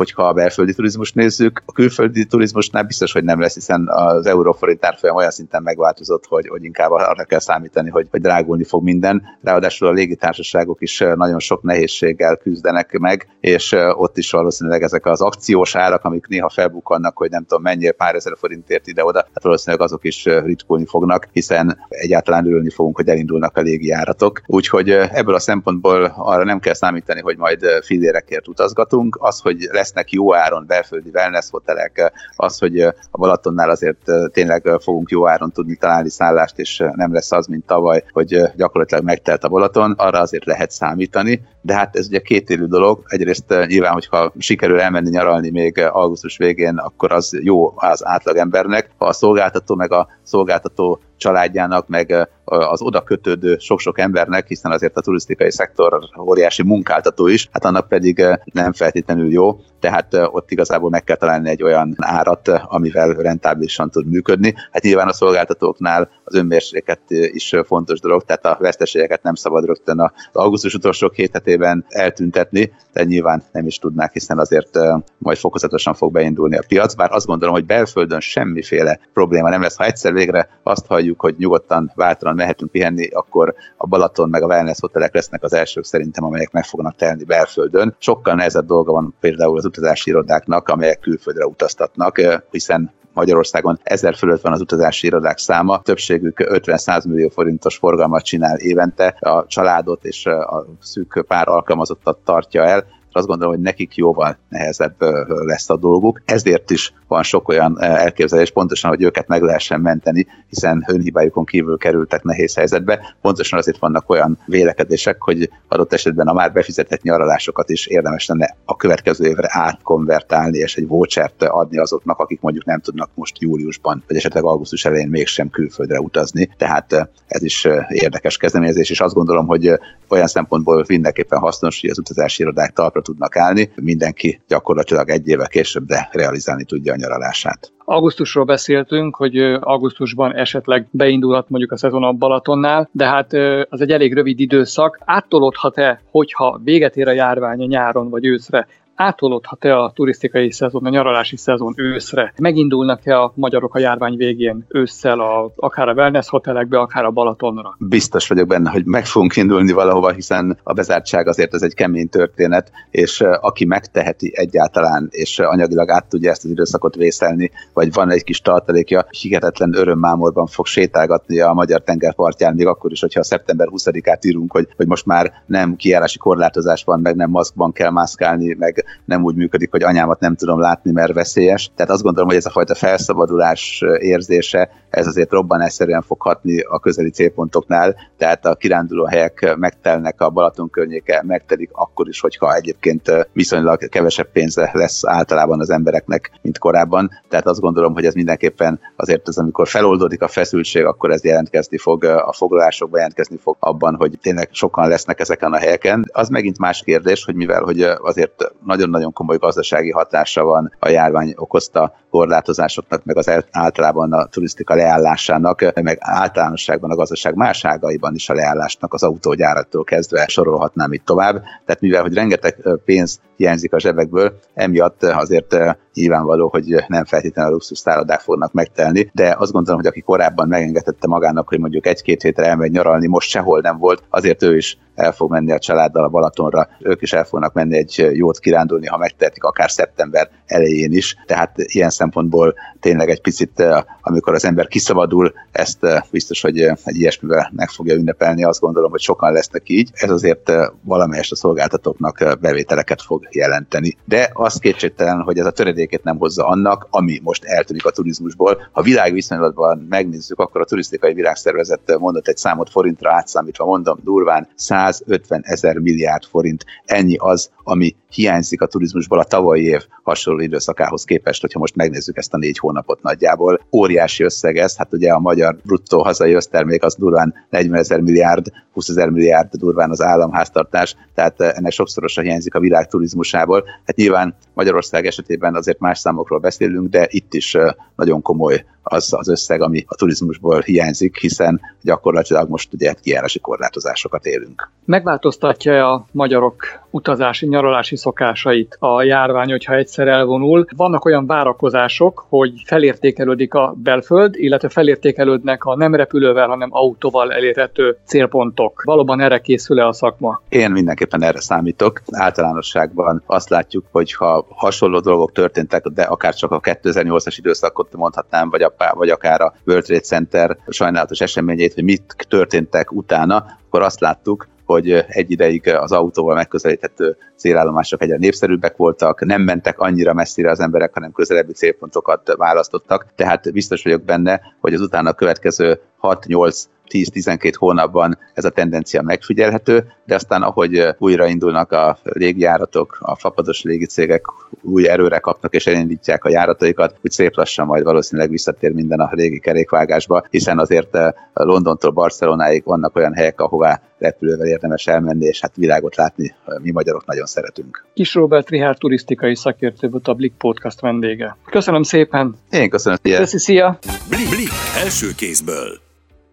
hogyha 0.00 0.28
a 0.28 0.32
belföldi 0.32 0.74
turizmus 0.74 1.12
nézzük, 1.12 1.62
a 1.66 1.72
külföldi 1.72 2.24
turizmusnál 2.24 2.82
biztos, 2.82 3.12
hogy 3.12 3.24
nem 3.24 3.40
lesz, 3.40 3.54
hiszen 3.54 3.88
az 3.88 4.26
euróforint 4.26 4.84
árfolyam 4.84 5.16
olyan 5.16 5.30
szinten 5.30 5.62
megváltozott, 5.62 6.24
hogy, 6.26 6.48
hogy 6.48 6.64
inkább 6.64 6.90
arra 6.90 7.24
kell 7.24 7.38
számítani, 7.38 7.90
hogy, 7.90 8.06
hogy 8.10 8.20
drágulni 8.20 8.64
fog 8.64 8.82
minden. 8.82 9.22
Ráadásul 9.42 9.88
a 9.88 9.92
légitársaságok 9.92 10.80
is 10.80 10.98
nagyon 11.14 11.38
sok 11.38 11.62
nehézséggel 11.62 12.36
küzdenek 12.36 12.98
meg, 12.98 13.28
és 13.40 13.72
ott 13.92 14.16
is 14.18 14.30
valószínűleg 14.30 14.82
ezek 14.82 15.06
az 15.06 15.20
akciós 15.20 15.74
árak, 15.74 16.04
amik 16.04 16.26
néha 16.26 16.48
felbukkannak, 16.48 17.16
hogy 17.16 17.30
nem 17.30 17.44
tudom 17.44 17.62
mennyire 17.62 17.92
pár 17.92 18.14
ezer 18.14 18.32
forintért 18.38 18.86
ide-oda, 18.86 19.18
hát 19.18 19.42
valószínűleg 19.42 19.84
azok 19.84 20.04
is 20.04 20.24
ritkulni 20.24 20.86
fognak, 20.86 21.28
hiszen 21.32 21.78
egyáltalán 21.88 22.46
örülni 22.46 22.70
fogunk, 22.70 22.96
hogy 22.96 23.08
elindulnak 23.08 23.56
a 23.56 23.60
légijáratok. 23.60 24.40
Úgyhogy 24.46 24.90
ebből 24.90 25.34
a 25.34 25.38
szempontból 25.40 26.14
arra 26.16 26.44
nem 26.44 26.58
kell 26.58 26.74
számítani, 26.74 27.20
hogy 27.20 27.36
majd 27.36 27.66
filérekért 27.82 28.48
utazgatunk. 28.48 29.18
Az, 29.20 29.40
hogy 29.40 29.68
lesz 29.70 29.89
lesznek 29.90 30.12
jó 30.12 30.34
áron 30.34 30.64
belföldi 30.66 31.10
wellness 31.14 31.50
hotelek, 31.50 32.12
az, 32.36 32.58
hogy 32.58 32.80
a 32.80 33.18
Balatonnál 33.18 33.70
azért 33.70 34.10
tényleg 34.32 34.70
fogunk 34.80 35.10
jó 35.10 35.28
áron 35.28 35.50
tudni 35.50 35.76
találni 35.76 36.10
szállást, 36.10 36.58
és 36.58 36.84
nem 36.94 37.12
lesz 37.12 37.32
az, 37.32 37.46
mint 37.46 37.66
tavaly, 37.66 38.04
hogy 38.12 38.42
gyakorlatilag 38.56 39.04
megtelt 39.04 39.44
a 39.44 39.48
Balaton, 39.48 39.94
arra 39.96 40.18
azért 40.18 40.44
lehet 40.44 40.70
számítani, 40.70 41.42
de 41.60 41.74
hát 41.74 41.96
ez 41.96 42.06
ugye 42.06 42.18
két 42.18 42.50
élő 42.50 42.66
dolog. 42.66 43.02
Egyrészt 43.06 43.54
nyilván, 43.66 43.92
hogyha 43.92 44.32
sikerül 44.38 44.80
elmenni 44.80 45.10
nyaralni 45.10 45.50
még 45.50 45.78
augusztus 45.78 46.36
végén, 46.36 46.76
akkor 46.76 47.12
az 47.12 47.38
jó 47.42 47.72
az 47.76 48.06
átlagembernek. 48.06 48.90
Ha 48.98 49.06
a 49.06 49.12
szolgáltató 49.12 49.74
meg 49.74 49.92
a 49.92 50.08
szolgáltató 50.22 51.00
családjának, 51.20 51.88
meg 51.88 52.28
az 52.44 52.82
oda 52.82 53.00
kötődő 53.00 53.56
sok-sok 53.58 53.98
embernek, 53.98 54.46
hiszen 54.46 54.72
azért 54.72 54.96
a 54.96 55.00
turisztikai 55.00 55.50
szektor 55.52 55.98
óriási 56.20 56.62
munkáltató 56.62 57.26
is, 57.26 57.48
hát 57.52 57.64
annak 57.64 57.88
pedig 57.88 58.24
nem 58.52 58.72
feltétlenül 58.72 59.32
jó, 59.32 59.60
tehát 59.80 60.14
ott 60.14 60.50
igazából 60.50 60.90
meg 60.90 61.04
kell 61.04 61.16
találni 61.16 61.48
egy 61.48 61.62
olyan 61.62 61.94
árat, 61.98 62.48
amivel 62.48 63.12
rentábilisan 63.12 63.90
tud 63.90 64.06
működni. 64.06 64.54
Hát 64.72 64.82
nyilván 64.82 65.08
a 65.08 65.12
szolgáltatóknál 65.12 66.10
az 66.24 66.34
önmérséket 66.34 67.00
is 67.08 67.54
fontos 67.64 68.00
dolog, 68.00 68.24
tehát 68.24 68.46
a 68.46 68.56
veszteségeket 68.60 69.22
nem 69.22 69.34
szabad 69.34 69.64
rögtön 69.64 70.00
az 70.00 70.10
augusztus 70.32 70.74
utolsó 70.74 71.08
két 71.08 71.32
hetében 71.32 71.84
eltüntetni, 71.88 72.72
de 72.92 73.04
nyilván 73.04 73.42
nem 73.52 73.66
is 73.66 73.78
tudnák, 73.78 74.12
hiszen 74.12 74.38
azért 74.38 74.78
majd 75.18 75.36
fokozatosan 75.36 75.94
fog 75.94 76.12
beindulni 76.12 76.56
a 76.56 76.64
piac, 76.68 76.94
bár 76.94 77.12
azt 77.12 77.26
gondolom, 77.26 77.54
hogy 77.54 77.66
belföldön 77.66 78.20
semmiféle 78.20 79.00
probléma 79.12 79.48
nem 79.48 79.62
lesz. 79.62 79.76
Ha 79.76 79.84
egyszer 79.84 80.12
végre 80.12 80.48
azt 80.62 80.86
halljuk, 80.86 81.09
hogy 81.18 81.34
nyugodtan 81.38 81.92
váltalan 81.94 82.34
mehetünk 82.34 82.70
pihenni, 82.70 83.06
akkor 83.06 83.54
a 83.76 83.86
Balaton 83.86 84.28
meg 84.28 84.42
a 84.42 84.46
wellness 84.46 84.80
hotelek 84.80 85.14
lesznek 85.14 85.42
az 85.42 85.52
elsők 85.52 85.84
szerintem, 85.84 86.24
amelyek 86.24 86.52
meg 86.52 86.64
fognak 86.64 86.96
telni 86.96 87.24
belföldön. 87.24 87.94
Sokkal 87.98 88.34
nehezebb 88.34 88.66
dolga 88.66 88.92
van 88.92 89.14
például 89.20 89.56
az 89.56 89.64
utazási 89.64 90.10
irodáknak, 90.10 90.68
amelyek 90.68 91.00
külföldre 91.00 91.46
utaztatnak, 91.46 92.20
hiszen 92.50 92.92
Magyarországon 93.12 93.78
ezer 93.82 94.14
fölött 94.14 94.40
van 94.40 94.52
az 94.52 94.60
utazási 94.60 95.06
irodák 95.06 95.38
száma, 95.38 95.80
többségük 95.82 96.36
50-100 96.38 97.08
millió 97.08 97.28
forintos 97.28 97.76
forgalmat 97.76 98.24
csinál 98.24 98.58
évente, 98.58 99.06
a 99.06 99.46
családot 99.46 100.04
és 100.04 100.26
a 100.26 100.66
szűk 100.80 101.24
pár 101.28 101.48
alkalmazottat 101.48 102.18
tartja 102.24 102.64
el, 102.64 102.84
azt 103.12 103.26
gondolom, 103.26 103.54
hogy 103.54 103.62
nekik 103.62 103.94
jóval 103.94 104.38
nehezebb 104.48 104.94
lesz 105.26 105.70
a 105.70 105.76
dolguk. 105.76 106.20
Ezért 106.24 106.70
is 106.70 106.94
van 107.08 107.22
sok 107.22 107.48
olyan 107.48 107.82
elképzelés, 107.82 108.50
pontosan, 108.50 108.90
hogy 108.90 109.02
őket 109.02 109.28
meg 109.28 109.42
lehessen 109.42 109.80
menteni, 109.80 110.26
hiszen 110.48 110.84
önhibájukon 110.88 111.44
kívül 111.44 111.78
kerültek 111.78 112.22
nehéz 112.22 112.54
helyzetbe. 112.54 113.14
Pontosan 113.20 113.58
azért 113.58 113.78
vannak 113.78 114.10
olyan 114.10 114.38
vélekedések, 114.46 115.16
hogy 115.20 115.50
adott 115.68 115.92
esetben 115.92 116.28
a 116.28 116.32
már 116.32 116.52
befizetett 116.52 117.02
nyaralásokat 117.02 117.70
is 117.70 117.86
érdemes 117.86 118.26
lenne 118.26 118.56
a 118.64 118.76
következő 118.76 119.28
évre 119.28 119.48
átkonvertálni, 119.50 120.58
és 120.58 120.76
egy 120.76 120.86
vouchert 120.86 121.42
adni 121.42 121.78
azoknak, 121.78 122.18
akik 122.18 122.40
mondjuk 122.40 122.64
nem 122.64 122.80
tudnak 122.80 123.10
most 123.14 123.40
júliusban, 123.40 124.02
vagy 124.06 124.16
esetleg 124.16 124.44
augusztus 124.44 124.84
elején 124.84 125.08
mégsem 125.08 125.50
külföldre 125.50 126.00
utazni. 126.00 126.50
Tehát 126.56 127.10
ez 127.26 127.42
is 127.42 127.68
érdekes 127.88 128.36
kezdeményezés, 128.36 128.90
és 128.90 129.00
azt 129.00 129.14
gondolom, 129.14 129.46
hogy 129.46 129.78
olyan 130.08 130.26
szempontból 130.26 130.84
mindenképpen 130.88 131.38
hasznos, 131.38 131.80
hogy 131.80 131.90
az 131.90 131.98
utazási 131.98 132.42
irodák 132.42 132.72
talpra 132.72 132.99
talpra 133.00 133.02
tudnak 133.02 133.36
állni, 133.36 133.72
mindenki 133.74 134.40
gyakorlatilag 134.48 135.08
egy 135.08 135.28
éve 135.28 135.46
később, 135.46 135.84
de 135.84 136.08
realizálni 136.12 136.64
tudja 136.64 136.92
a 136.92 136.96
nyaralását. 136.96 137.72
Augusztusról 137.84 138.44
beszéltünk, 138.44 139.16
hogy 139.16 139.38
augusztusban 139.60 140.34
esetleg 140.34 140.86
beindulhat 140.90 141.48
mondjuk 141.48 141.72
a 141.72 141.76
szezon 141.76 142.04
a 142.04 142.12
Balatonnál, 142.12 142.88
de 142.92 143.04
hát 143.04 143.32
az 143.68 143.80
egy 143.80 143.90
elég 143.90 144.14
rövid 144.14 144.40
időszak. 144.40 144.98
Áttolódhat-e, 145.04 146.02
hogyha 146.10 146.60
véget 146.64 146.96
ér 146.96 147.08
a 147.08 147.12
járvány 147.12 147.60
a 147.60 147.66
nyáron 147.66 148.10
vagy 148.10 148.26
őszre, 148.26 148.66
átolódhat-e 149.00 149.78
a 149.78 149.92
turisztikai 149.94 150.52
szezon, 150.52 150.84
a 150.84 150.88
nyaralási 150.88 151.36
szezon 151.36 151.74
őszre? 151.76 152.32
Megindulnak-e 152.38 153.20
a 153.20 153.32
magyarok 153.34 153.74
a 153.74 153.78
járvány 153.78 154.16
végén 154.16 154.64
ősszel 154.68 155.20
a, 155.20 155.52
akár 155.56 155.88
a 155.88 155.92
wellness 155.92 156.28
hotelekbe, 156.28 156.78
akár 156.78 157.04
a 157.04 157.10
Balatonra? 157.10 157.76
Biztos 157.78 158.28
vagyok 158.28 158.46
benne, 158.46 158.70
hogy 158.70 158.84
meg 158.84 159.06
fogunk 159.06 159.36
indulni 159.36 159.72
valahova, 159.72 160.10
hiszen 160.10 160.58
a 160.62 160.72
bezártság 160.72 161.28
azért 161.28 161.54
ez 161.54 161.62
egy 161.62 161.74
kemény 161.74 162.08
történet, 162.08 162.72
és 162.90 163.20
aki 163.20 163.64
megteheti 163.64 164.32
egyáltalán, 164.34 165.08
és 165.10 165.38
anyagilag 165.38 165.90
át 165.90 166.08
tudja 166.08 166.30
ezt 166.30 166.44
az 166.44 166.50
időszakot 166.50 166.94
vészelni, 166.94 167.50
vagy 167.72 167.92
van 167.92 168.10
egy 168.10 168.24
kis 168.24 168.40
tartalékja, 168.40 169.06
hihetetlen 169.10 169.74
örömmámorban 169.76 170.46
fog 170.46 170.66
sétálgatni 170.66 171.40
a 171.40 171.52
magyar 171.52 171.82
tengerpartján, 171.82 172.54
még 172.54 172.66
akkor 172.66 172.92
is, 172.92 173.00
hogyha 173.00 173.22
szeptember 173.22 173.68
20-át 173.70 174.24
írunk, 174.24 174.52
hogy, 174.52 174.68
hogy 174.76 174.86
most 174.86 175.06
már 175.06 175.32
nem 175.46 175.76
kijárási 175.76 176.18
korlátozás 176.18 176.84
van, 176.84 177.00
meg 177.00 177.16
nem 177.16 177.30
maszkban 177.30 177.72
kell 177.72 177.90
mászkálni, 177.90 178.54
meg 178.58 178.84
nem 179.04 179.24
úgy 179.24 179.34
működik, 179.34 179.70
hogy 179.70 179.82
anyámat 179.82 180.20
nem 180.20 180.34
tudom 180.34 180.60
látni, 180.60 180.90
mert 180.90 181.12
veszélyes. 181.12 181.70
Tehát 181.74 181.92
azt 181.92 182.02
gondolom, 182.02 182.28
hogy 182.28 182.38
ez 182.38 182.46
a 182.46 182.50
fajta 182.50 182.74
felszabadulás 182.74 183.84
érzése, 183.98 184.70
ez 184.90 185.06
azért 185.06 185.30
robbanásszerűen 185.30 186.02
fog 186.02 186.20
hatni 186.22 186.60
a 186.60 186.78
közeli 186.78 187.10
célpontoknál, 187.10 187.96
tehát 188.18 188.46
a 188.46 188.54
kiránduló 188.54 189.04
helyek 189.04 189.54
megtelnek, 189.56 190.20
a 190.20 190.30
Balaton 190.30 190.70
környéke 190.70 191.22
megtelik 191.26 191.70
akkor 191.72 192.08
is, 192.08 192.20
hogyha 192.20 192.54
egyébként 192.54 193.28
viszonylag 193.32 193.88
kevesebb 193.88 194.30
pénze 194.32 194.70
lesz 194.72 195.06
általában 195.06 195.60
az 195.60 195.70
embereknek, 195.70 196.30
mint 196.42 196.58
korábban. 196.58 197.10
Tehát 197.28 197.46
azt 197.46 197.60
gondolom, 197.60 197.92
hogy 197.92 198.04
ez 198.04 198.14
mindenképpen 198.14 198.80
azért 198.96 199.28
az, 199.28 199.38
amikor 199.38 199.68
feloldódik 199.68 200.22
a 200.22 200.28
feszültség, 200.28 200.84
akkor 200.84 201.10
ez 201.10 201.24
jelentkezni 201.24 201.78
fog, 201.78 202.04
a 202.04 202.32
foglalásokban 202.32 202.98
jelentkezni 202.98 203.36
fog 203.36 203.56
abban, 203.58 203.94
hogy 203.94 204.18
tényleg 204.22 204.48
sokan 204.52 204.88
lesznek 204.88 205.20
ezeken 205.20 205.52
a 205.52 205.58
helyeken. 205.58 206.04
Az 206.12 206.28
megint 206.28 206.58
más 206.58 206.82
kérdés, 206.82 207.24
hogy 207.24 207.34
mivel 207.34 207.62
hogy 207.62 207.82
azért 207.82 208.52
nagy 208.64 208.79
nagyon-nagyon 208.80 209.12
komoly 209.12 209.36
gazdasági 209.36 209.90
hatása 209.90 210.44
van 210.44 210.72
a 210.78 210.88
járvány 210.88 211.32
okozta 211.36 211.94
korlátozásoknak, 212.10 213.04
meg 213.04 213.16
az 213.16 213.30
általában 213.50 214.12
a 214.12 214.26
turisztika 214.26 214.74
leállásának, 214.74 215.80
meg 215.82 215.96
általánosságban 216.00 216.90
a 216.90 216.94
gazdaság 216.94 217.34
más 217.34 217.64
ágaiban 217.64 218.14
is 218.14 218.28
a 218.28 218.34
leállásnak 218.34 218.94
az 218.94 219.02
autógyárattól 219.02 219.84
kezdve 219.84 220.26
sorolhatnám 220.26 220.92
itt 220.92 221.04
tovább. 221.04 221.42
Tehát 221.64 221.80
mivel, 221.80 222.02
hogy 222.02 222.14
rengeteg 222.14 222.56
pénz 222.84 223.20
hiányzik 223.36 223.72
a 223.72 223.80
zsebekből, 223.80 224.32
emiatt 224.54 225.02
azért 225.02 225.56
nyilvánvaló, 225.94 226.48
hogy 226.48 226.84
nem 226.88 227.04
feltétlenül 227.04 227.50
a 227.50 227.54
luxus 227.54 227.78
szállodák 227.78 228.20
fognak 228.20 228.52
megtelni, 228.52 229.10
de 229.12 229.34
azt 229.38 229.52
gondolom, 229.52 229.80
hogy 229.80 229.88
aki 229.88 230.00
korábban 230.00 230.48
megengedette 230.48 231.06
magának, 231.06 231.48
hogy 231.48 231.58
mondjuk 231.58 231.86
egy-két 231.86 232.22
hétre 232.22 232.46
elmegy 232.46 232.70
nyaralni, 232.70 233.06
most 233.06 233.28
sehol 233.28 233.60
nem 233.60 233.78
volt, 233.78 234.02
azért 234.10 234.42
ő 234.42 234.56
is 234.56 234.78
el 235.00 235.12
fog 235.12 235.30
menni 235.30 235.52
a 235.52 235.58
családdal 235.58 236.04
a 236.04 236.08
Balatonra, 236.08 236.68
ők 236.80 237.02
is 237.02 237.12
el 237.12 237.24
fognak 237.24 237.52
menni 237.52 237.76
egy 237.76 238.10
jót 238.12 238.38
kirándulni, 238.38 238.86
ha 238.86 238.96
megtehetik, 238.96 239.44
akár 239.44 239.70
szeptember 239.70 240.30
elején 240.46 240.92
is. 240.92 241.16
Tehát 241.26 241.52
ilyen 241.56 241.90
szempontból 241.90 242.54
tényleg 242.80 243.08
egy 243.08 243.20
picit, 243.20 243.64
amikor 244.00 244.34
az 244.34 244.44
ember 244.44 244.66
kiszabadul, 244.66 245.32
ezt 245.52 245.86
biztos, 246.10 246.40
hogy 246.40 246.60
egy 246.60 246.96
ilyesmivel 246.96 247.52
meg 247.56 247.68
fogja 247.68 247.94
ünnepelni, 247.94 248.44
azt 248.44 248.60
gondolom, 248.60 248.90
hogy 248.90 249.00
sokan 249.00 249.32
lesznek 249.32 249.68
így. 249.68 249.90
Ez 249.94 250.10
azért 250.10 250.52
valamelyest 250.82 251.32
a 251.32 251.36
szolgáltatóknak 251.36 252.38
bevételeket 252.40 253.02
fog 253.02 253.28
jelenteni. 253.30 253.96
De 254.04 254.30
az 254.32 254.54
kétségtelen, 254.54 255.20
hogy 255.20 255.38
ez 255.38 255.46
a 255.46 255.50
töredéket 255.50 256.02
nem 256.02 256.18
hozza 256.18 256.46
annak, 256.46 256.86
ami 256.90 257.20
most 257.22 257.44
eltűnik 257.44 257.86
a 257.86 257.90
turizmusból. 257.90 258.68
Ha 258.72 258.82
világviszonylatban 258.82 259.86
megnézzük, 259.88 260.38
akkor 260.38 260.60
a 260.60 260.64
turisztikai 260.64 261.14
világszervezet 261.14 261.98
mondott 261.98 262.28
egy 262.28 262.36
számot 262.36 262.70
forintra 262.70 263.12
átszámítva, 263.12 263.64
mondom 263.64 263.98
durván 264.02 264.48
150 264.92 265.42
ezer 265.44 265.76
milliárd 265.78 266.24
forint. 266.24 266.64
Ennyi 266.84 267.16
az, 267.16 267.50
ami 267.70 267.96
hiányzik 268.10 268.62
a 268.62 268.66
turizmusból 268.66 269.18
a 269.18 269.24
tavalyi 269.24 269.64
év 269.64 269.86
hasonló 270.02 270.40
időszakához 270.40 271.04
képest, 271.04 271.40
hogyha 271.40 271.58
most 271.58 271.76
megnézzük 271.76 272.16
ezt 272.16 272.34
a 272.34 272.38
négy 272.38 272.58
hónapot 272.58 273.02
nagyjából. 273.02 273.60
Óriási 273.72 274.24
összeg 274.24 274.56
ez, 274.56 274.76
hát 274.76 274.92
ugye 274.92 275.12
a 275.12 275.18
magyar 275.18 275.56
bruttó 275.64 276.02
hazai 276.02 276.32
össztermék 276.32 276.82
az 276.82 276.94
durván 276.94 277.34
40 277.50 277.78
ezer 277.78 278.00
milliárd, 278.00 278.46
20 278.72 278.88
ezer 278.88 279.08
milliárd 279.08 279.56
durván 279.56 279.90
az 279.90 280.02
államháztartás, 280.02 280.96
tehát 281.14 281.40
ennek 281.40 281.72
sokszorosan 281.72 282.24
hiányzik 282.24 282.54
a 282.54 282.60
világ 282.60 282.88
turizmusából. 282.88 283.64
Hát 283.86 283.96
nyilván 283.96 284.36
Magyarország 284.54 285.06
esetében 285.06 285.54
azért 285.54 285.78
más 285.78 285.98
számokról 285.98 286.38
beszélünk, 286.38 286.88
de 286.88 287.06
itt 287.10 287.34
is 287.34 287.56
nagyon 287.96 288.22
komoly 288.22 288.64
az 288.82 289.12
az 289.12 289.28
összeg, 289.28 289.62
ami 289.62 289.84
a 289.86 289.94
turizmusból 289.94 290.60
hiányzik, 290.60 291.18
hiszen 291.18 291.60
gyakorlatilag 291.82 292.48
most 292.48 292.72
ugye 292.72 292.94
kijárási 293.02 293.38
korlátozásokat 293.38 294.26
élünk. 294.26 294.70
Megváltoztatja 294.84 295.92
a 295.92 296.06
magyarok 296.12 296.64
utazási, 296.90 297.46
nyaralási 297.60 297.96
szokásait 297.96 298.76
a 298.78 299.02
járvány, 299.02 299.50
hogyha 299.50 299.74
egyszer 299.74 300.08
elvonul. 300.08 300.66
Vannak 300.76 301.04
olyan 301.04 301.26
várakozások, 301.26 302.26
hogy 302.28 302.52
felértékelődik 302.64 303.54
a 303.54 303.74
belföld, 303.76 304.34
illetve 304.36 304.68
felértékelődnek 304.68 305.64
a 305.64 305.76
nem 305.76 305.94
repülővel, 305.94 306.48
hanem 306.48 306.68
autóval 306.72 307.32
elérhető 307.32 307.96
célpontok. 308.04 308.82
Valóban 308.84 309.20
erre 309.20 309.38
készül-e 309.38 309.86
a 309.86 309.92
szakma? 309.92 310.42
Én 310.48 310.70
mindenképpen 310.70 311.22
erre 311.22 311.40
számítok. 311.40 312.00
Általánosságban 312.10 313.22
azt 313.26 313.48
látjuk, 313.48 313.84
hogy 313.90 314.12
ha 314.12 314.46
hasonló 314.48 315.00
dolgok 315.00 315.32
történtek, 315.32 315.86
de 315.86 316.02
akár 316.02 316.34
csak 316.34 316.50
a 316.50 316.60
2008-as 316.60 317.34
időszakot 317.38 317.96
mondhatnám, 317.96 318.50
vagy, 318.50 318.62
a, 318.62 318.72
vagy 318.94 319.08
akár 319.08 319.40
a 319.40 319.54
World 319.66 319.84
Trade 319.84 320.00
Center 320.00 320.56
sajnálatos 320.68 321.20
eseményét, 321.20 321.74
hogy 321.74 321.84
mit 321.84 322.26
történtek 322.28 322.92
utána, 322.92 323.44
akkor 323.66 323.82
azt 323.82 324.00
láttuk, 324.00 324.48
hogy 324.72 325.04
egy 325.08 325.30
ideig 325.30 325.68
az 325.68 325.92
autóval 325.92 326.34
megközelíthető 326.34 327.16
célállomások 327.36 328.02
egyre 328.02 328.16
népszerűbbek 328.16 328.76
voltak, 328.76 329.24
nem 329.24 329.42
mentek 329.42 329.78
annyira 329.78 330.12
messzire 330.12 330.50
az 330.50 330.60
emberek, 330.60 330.94
hanem 330.94 331.12
közelebbi 331.12 331.52
célpontokat 331.52 332.34
választottak. 332.36 333.06
Tehát 333.14 333.52
biztos 333.52 333.82
vagyok 333.82 334.02
benne, 334.02 334.40
hogy 334.60 334.74
az 334.74 334.80
utána 334.80 335.12
következő 335.12 335.80
6-8 336.02 336.64
10-12 336.90 337.52
hónapban 337.56 338.18
ez 338.34 338.44
a 338.44 338.50
tendencia 338.50 339.02
megfigyelhető, 339.02 339.92
de 340.04 340.14
aztán 340.14 340.42
ahogy 340.42 340.86
újraindulnak 340.98 341.72
a 341.72 341.98
légijáratok, 342.02 342.98
a 343.00 343.16
fapados 343.16 343.62
légicégek 343.62 344.24
új 344.62 344.88
erőre 344.88 345.18
kapnak 345.18 345.54
és 345.54 345.66
elindítják 345.66 346.24
a 346.24 346.30
járataikat, 346.30 346.96
úgy 347.02 347.10
szép 347.10 347.36
lassan 347.36 347.66
majd 347.66 347.84
valószínűleg 347.84 348.30
visszatér 348.30 348.72
minden 348.72 349.00
a 349.00 349.10
régi 349.12 349.38
kerékvágásba, 349.40 350.24
hiszen 350.30 350.58
azért 350.58 350.96
Londontól 351.32 351.90
Barcelonáig 351.90 352.62
vannak 352.64 352.96
olyan 352.96 353.14
helyek, 353.14 353.40
ahová 353.40 353.82
repülővel 353.98 354.46
érdemes 354.46 354.86
elmenni, 354.86 355.24
és 355.24 355.40
hát 355.40 355.52
világot 355.56 355.96
látni 355.96 356.34
mi 356.62 356.70
magyarok 356.70 357.06
nagyon 357.06 357.26
szeretünk. 357.26 357.86
Kis 357.94 358.14
Robert 358.14 358.48
Rihár 358.48 358.76
turisztikai 358.76 359.36
szakértő 359.36 359.88
volt 359.88 360.08
a 360.08 360.14
Blik 360.14 360.32
Podcast 360.38 360.80
vendége. 360.80 361.36
Köszönöm 361.50 361.82
szépen! 361.82 362.36
Én 362.50 362.70
köszönöm. 362.70 362.98
Köszi, 363.02 363.38
szia! 363.38 363.78
Blik, 364.08 364.28
Blik, 364.28 364.50
első 364.84 365.06
kézből. 365.16 365.89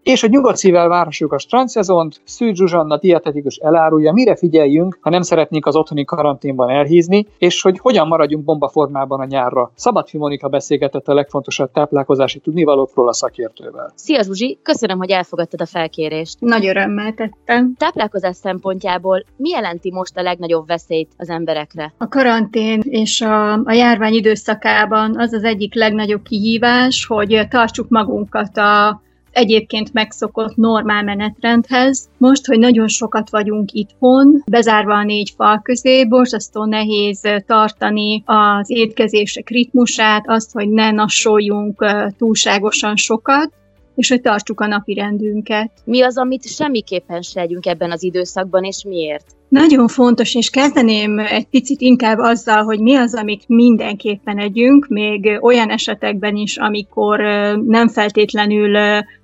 És 0.08 0.24
a 0.24 0.28
nyugodt 0.28 0.58
szívvel 0.58 0.88
várhassuk 0.88 1.34
a 1.34 1.38
strandszezont, 1.38 2.22
Szűcs 2.24 2.58
Zsuzsanna 2.58 2.98
dietetikus 2.98 3.56
elárulja, 3.56 4.12
mire 4.12 4.36
figyeljünk, 4.36 4.98
ha 5.02 5.10
nem 5.10 5.22
szeretnénk 5.22 5.66
az 5.66 5.76
otthoni 5.76 6.06
karanténban 6.06 6.70
elhízni, 6.70 7.28
és 7.38 7.62
hogy 7.62 7.80
hogyan 7.80 8.08
maradjunk 8.08 8.44
bombaformában 8.44 9.20
a 9.20 9.26
nyárra. 9.26 9.72
Szabad 9.76 10.08
Monika 10.12 10.48
beszélgetett 10.48 11.08
a 11.08 11.14
legfontosabb 11.14 11.72
táplálkozási 11.72 12.40
tudnivalókról 12.40 13.08
a 13.08 13.14
szakértővel. 13.14 13.92
Szia 13.96 14.24
Zsuzsi, 14.24 14.60
köszönöm, 14.64 14.98
hogy 14.98 15.10
elfogadtad 15.10 15.62
a 15.62 15.66
felkérést. 15.66 16.40
Nagy 16.40 16.68
örömmel 16.68 17.14
tettem. 17.14 17.74
Táplálkozás 17.78 18.36
szempontjából 18.36 19.24
mi 19.36 19.50
jelenti 19.50 19.92
most 19.92 20.18
a 20.18 20.22
legnagyobb 20.22 20.68
veszélyt 20.68 21.12
az 21.18 21.30
emberekre? 21.30 21.94
A 21.98 22.08
karantén 22.08 22.82
és 22.84 23.22
a, 23.22 23.54
a 23.54 23.72
járvány 23.72 24.14
időszakában 24.14 25.20
az 25.20 25.34
az 25.34 25.44
egyik 25.44 25.76
legnagyobb 25.76 26.22
kihívás, 26.22 27.06
hogy 27.06 27.48
tartsuk 27.50 27.90
magunkat 27.90 28.58
a 28.58 29.02
egyébként 29.38 29.94
megszokott 29.94 30.56
normál 30.56 31.04
menetrendhez. 31.04 32.10
Most, 32.18 32.46
hogy 32.46 32.60
nagyon 32.60 32.88
sokat 32.88 33.30
vagyunk 33.30 33.72
itthon, 33.72 34.44
bezárva 34.46 34.94
a 34.94 35.04
négy 35.04 35.34
fal 35.36 35.62
közé, 35.64 36.06
borzasztó 36.06 36.66
nehéz 36.66 37.22
tartani 37.46 38.24
az 38.26 38.70
étkezések 38.70 39.50
ritmusát, 39.50 40.24
azt, 40.28 40.52
hogy 40.52 40.70
ne 40.70 40.92
nassoljunk 40.92 41.86
túlságosan 42.18 42.96
sokat, 42.96 43.52
és 43.96 44.10
hogy 44.10 44.22
tartsuk 44.22 44.60
a 44.60 44.68
napi 44.68 44.94
rendünket. 44.94 45.72
Mi 45.84 46.02
az, 46.02 46.18
amit 46.18 46.48
semmiképpen 46.48 47.22
se 47.22 47.40
legyünk 47.40 47.66
ebben 47.66 47.92
az 47.92 48.04
időszakban, 48.04 48.64
és 48.64 48.84
miért? 48.88 49.26
Nagyon 49.50 49.88
fontos, 49.88 50.36
és 50.36 50.50
kezdeném 50.50 51.20
egy 51.20 51.48
picit 51.48 51.82
inkább 51.82 52.18
azzal, 52.18 52.64
hogy 52.64 52.80
mi 52.80 52.96
az, 52.96 53.16
amit 53.16 53.44
mindenképpen 53.48 54.40
együnk, 54.40 54.88
még 54.88 55.38
olyan 55.42 55.70
esetekben 55.70 56.36
is, 56.36 56.58
amikor 56.58 57.20
nem 57.66 57.88
feltétlenül 57.88 58.78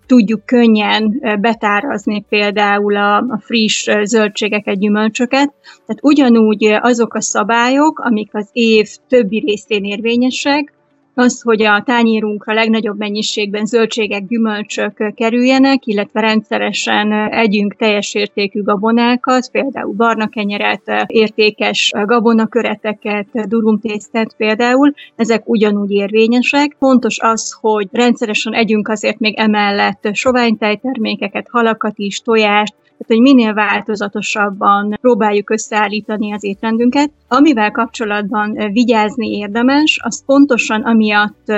tudjuk 0.06 0.46
könnyen 0.46 1.20
betárazni 1.40 2.26
például 2.30 2.96
a, 2.96 3.40
friss 3.40 3.90
zöldségeket, 4.04 4.80
gyümölcsöket. 4.80 5.54
Tehát 5.86 6.04
ugyanúgy 6.04 6.64
azok 6.82 7.14
a 7.14 7.22
szabályok, 7.22 8.00
amik 8.00 8.30
az 8.36 8.50
év 8.52 8.90
többi 9.08 9.40
részén 9.40 9.84
érvényesek, 9.84 10.74
az, 11.16 11.42
hogy 11.42 11.62
a 11.62 11.84
tányérunkra 11.86 12.54
legnagyobb 12.54 12.98
mennyiségben 12.98 13.66
zöldségek, 13.66 14.28
gyümölcsök 14.28 15.14
kerüljenek, 15.16 15.86
illetve 15.86 16.22
rendszeresen 16.22 17.12
együnk 17.32 17.76
teljes 17.76 18.14
értékű 18.14 18.62
gabonákat, 18.64 19.52
például 19.52 19.94
barna 19.94 20.28
kenyeret, 20.28 20.82
értékes 21.08 21.92
gabonaköreteket, 22.06 23.28
durumtésztet 23.48 24.36
például, 24.38 24.94
ezek 25.16 25.50
ugyanúgy 25.50 25.92
érvényesek. 25.92 26.76
Fontos 26.80 27.20
az, 27.20 27.58
hogy 27.62 27.88
rendszeresen 27.92 28.54
együnk 28.54 28.88
azért 28.88 29.20
még 29.20 29.38
emellett 29.38 30.10
soványtejtermékeket, 30.14 31.48
halakat 31.50 31.94
is, 31.98 32.20
tojást, 32.20 32.76
tehát 32.98 33.08
hogy 33.08 33.36
minél 33.36 33.54
változatosabban 33.54 34.98
próbáljuk 35.02 35.50
összeállítani 35.50 36.34
az 36.34 36.44
étrendünket. 36.44 37.12
Amivel 37.28 37.72
kapcsolatban 37.72 38.58
vigyázni 38.72 39.28
érdemes, 39.38 40.00
az 40.04 40.26
pontosan 40.26 40.82
amiatt 40.82 41.52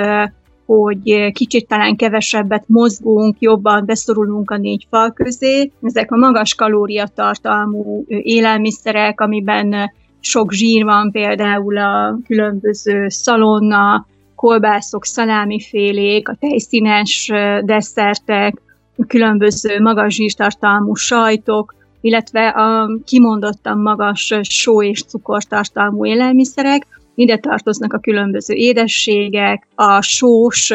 hogy 0.66 1.32
kicsit 1.32 1.68
talán 1.68 1.96
kevesebbet 1.96 2.64
mozgunk, 2.66 3.36
jobban 3.38 3.84
beszorulunk 3.84 4.50
a 4.50 4.56
négy 4.56 4.86
fal 4.90 5.12
közé. 5.12 5.70
Ezek 5.82 6.12
a 6.12 6.16
magas 6.16 6.54
kalóriatartalmú 6.54 8.04
élelmiszerek, 8.06 9.20
amiben 9.20 9.92
sok 10.20 10.52
zsír 10.52 10.84
van, 10.84 11.10
például 11.10 11.78
a 11.78 12.18
különböző 12.26 13.08
szalonna, 13.08 14.06
kolbászok, 14.34 15.04
szalámifélék, 15.04 16.28
a 16.28 16.36
tejszínes 16.40 17.30
desszertek, 17.64 18.62
különböző 19.06 19.80
magas 19.80 20.14
zsírtartalmú 20.14 20.94
sajtok, 20.94 21.74
illetve 22.00 22.48
a 22.48 22.90
kimondottan 23.04 23.78
magas 23.78 24.34
só 24.42 24.82
és 24.82 25.04
cukortartalmú 25.04 26.06
élelmiszerek, 26.06 26.86
ide 27.16 27.36
tartoznak 27.36 27.92
a 27.92 27.98
különböző 27.98 28.54
édességek, 28.54 29.66
a 29.74 30.02
sós 30.02 30.70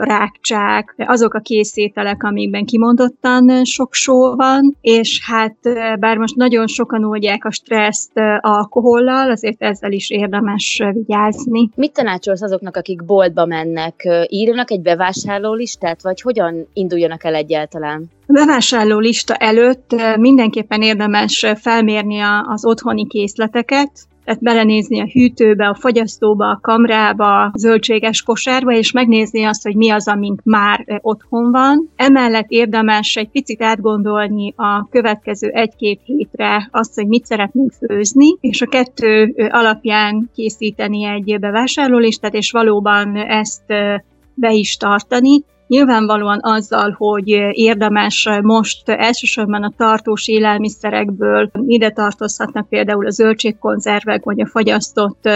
rákcsák, 0.00 0.94
azok 0.96 1.34
a 1.34 1.38
készételek, 1.38 2.22
amikben 2.22 2.64
kimondottan 2.64 3.64
sok 3.64 3.94
só 3.94 4.34
van, 4.34 4.76
és 4.80 5.20
hát 5.26 5.56
bár 5.98 6.16
most 6.16 6.36
nagyon 6.36 6.66
sokan 6.66 7.04
oldják 7.04 7.44
a 7.44 7.50
stresszt 7.50 8.12
alkohollal, 8.40 9.30
azért 9.30 9.62
ezzel 9.62 9.92
is 9.92 10.10
érdemes 10.10 10.82
vigyázni. 10.92 11.70
Mit 11.74 11.92
tanácsolsz 11.92 12.42
azoknak, 12.42 12.76
akik 12.76 13.04
boltba 13.04 13.46
mennek? 13.46 14.08
Írjanak 14.28 14.70
egy 14.70 14.82
bevásárló 14.82 15.54
listát, 15.54 16.02
vagy 16.02 16.20
hogyan 16.20 16.68
induljanak 16.72 17.24
el 17.24 17.34
egyáltalán? 17.34 18.10
A 18.26 18.32
bevásárló 18.32 18.98
lista 18.98 19.34
előtt 19.34 19.94
mindenképpen 20.16 20.82
érdemes 20.82 21.46
felmérni 21.60 22.20
az 22.46 22.66
otthoni 22.66 23.06
készleteket, 23.06 23.90
tehát 24.26 24.42
belenézni 24.42 25.00
a 25.00 25.08
hűtőbe, 25.12 25.68
a 25.68 25.74
fogyasztóba, 25.74 26.50
a 26.50 26.58
kamrába, 26.62 27.42
a 27.42 27.52
zöldséges 27.54 28.22
kosárba, 28.22 28.72
és 28.72 28.92
megnézni 28.92 29.44
azt, 29.44 29.62
hogy 29.62 29.76
mi 29.76 29.90
az, 29.90 30.08
amink 30.08 30.40
már 30.44 30.82
eh, 30.86 30.98
otthon 31.00 31.50
van. 31.50 31.90
Emellett 31.96 32.46
érdemes 32.48 33.16
egy 33.16 33.28
picit 33.28 33.62
átgondolni 33.62 34.54
a 34.56 34.88
következő 34.90 35.48
egy-két 35.48 36.00
hétre 36.04 36.68
azt, 36.72 36.94
hogy 36.94 37.06
mit 37.06 37.24
szeretnénk 37.24 37.72
főzni, 37.72 38.36
és 38.40 38.62
a 38.62 38.66
kettő 38.66 39.32
eh, 39.36 39.48
alapján 39.54 40.30
készíteni 40.34 41.04
egy 41.04 41.40
bevásárlólistát, 41.40 42.34
és 42.34 42.50
valóban 42.50 43.16
ezt 43.16 43.64
eh, 43.66 44.00
be 44.34 44.52
is 44.52 44.76
tartani, 44.76 45.44
Nyilvánvalóan 45.66 46.38
azzal, 46.42 46.94
hogy 46.98 47.28
érdemes 47.52 48.28
most 48.42 48.88
elsősorban 48.88 49.62
a 49.62 49.72
tartós 49.76 50.28
élelmiszerekből 50.28 51.50
ide 51.66 51.90
tartozhatnak 51.90 52.68
például 52.68 53.06
a 53.06 53.10
zöldségkonzervek, 53.10 54.24
vagy 54.24 54.40
a 54.40 54.46
fagyasztott 54.46 55.28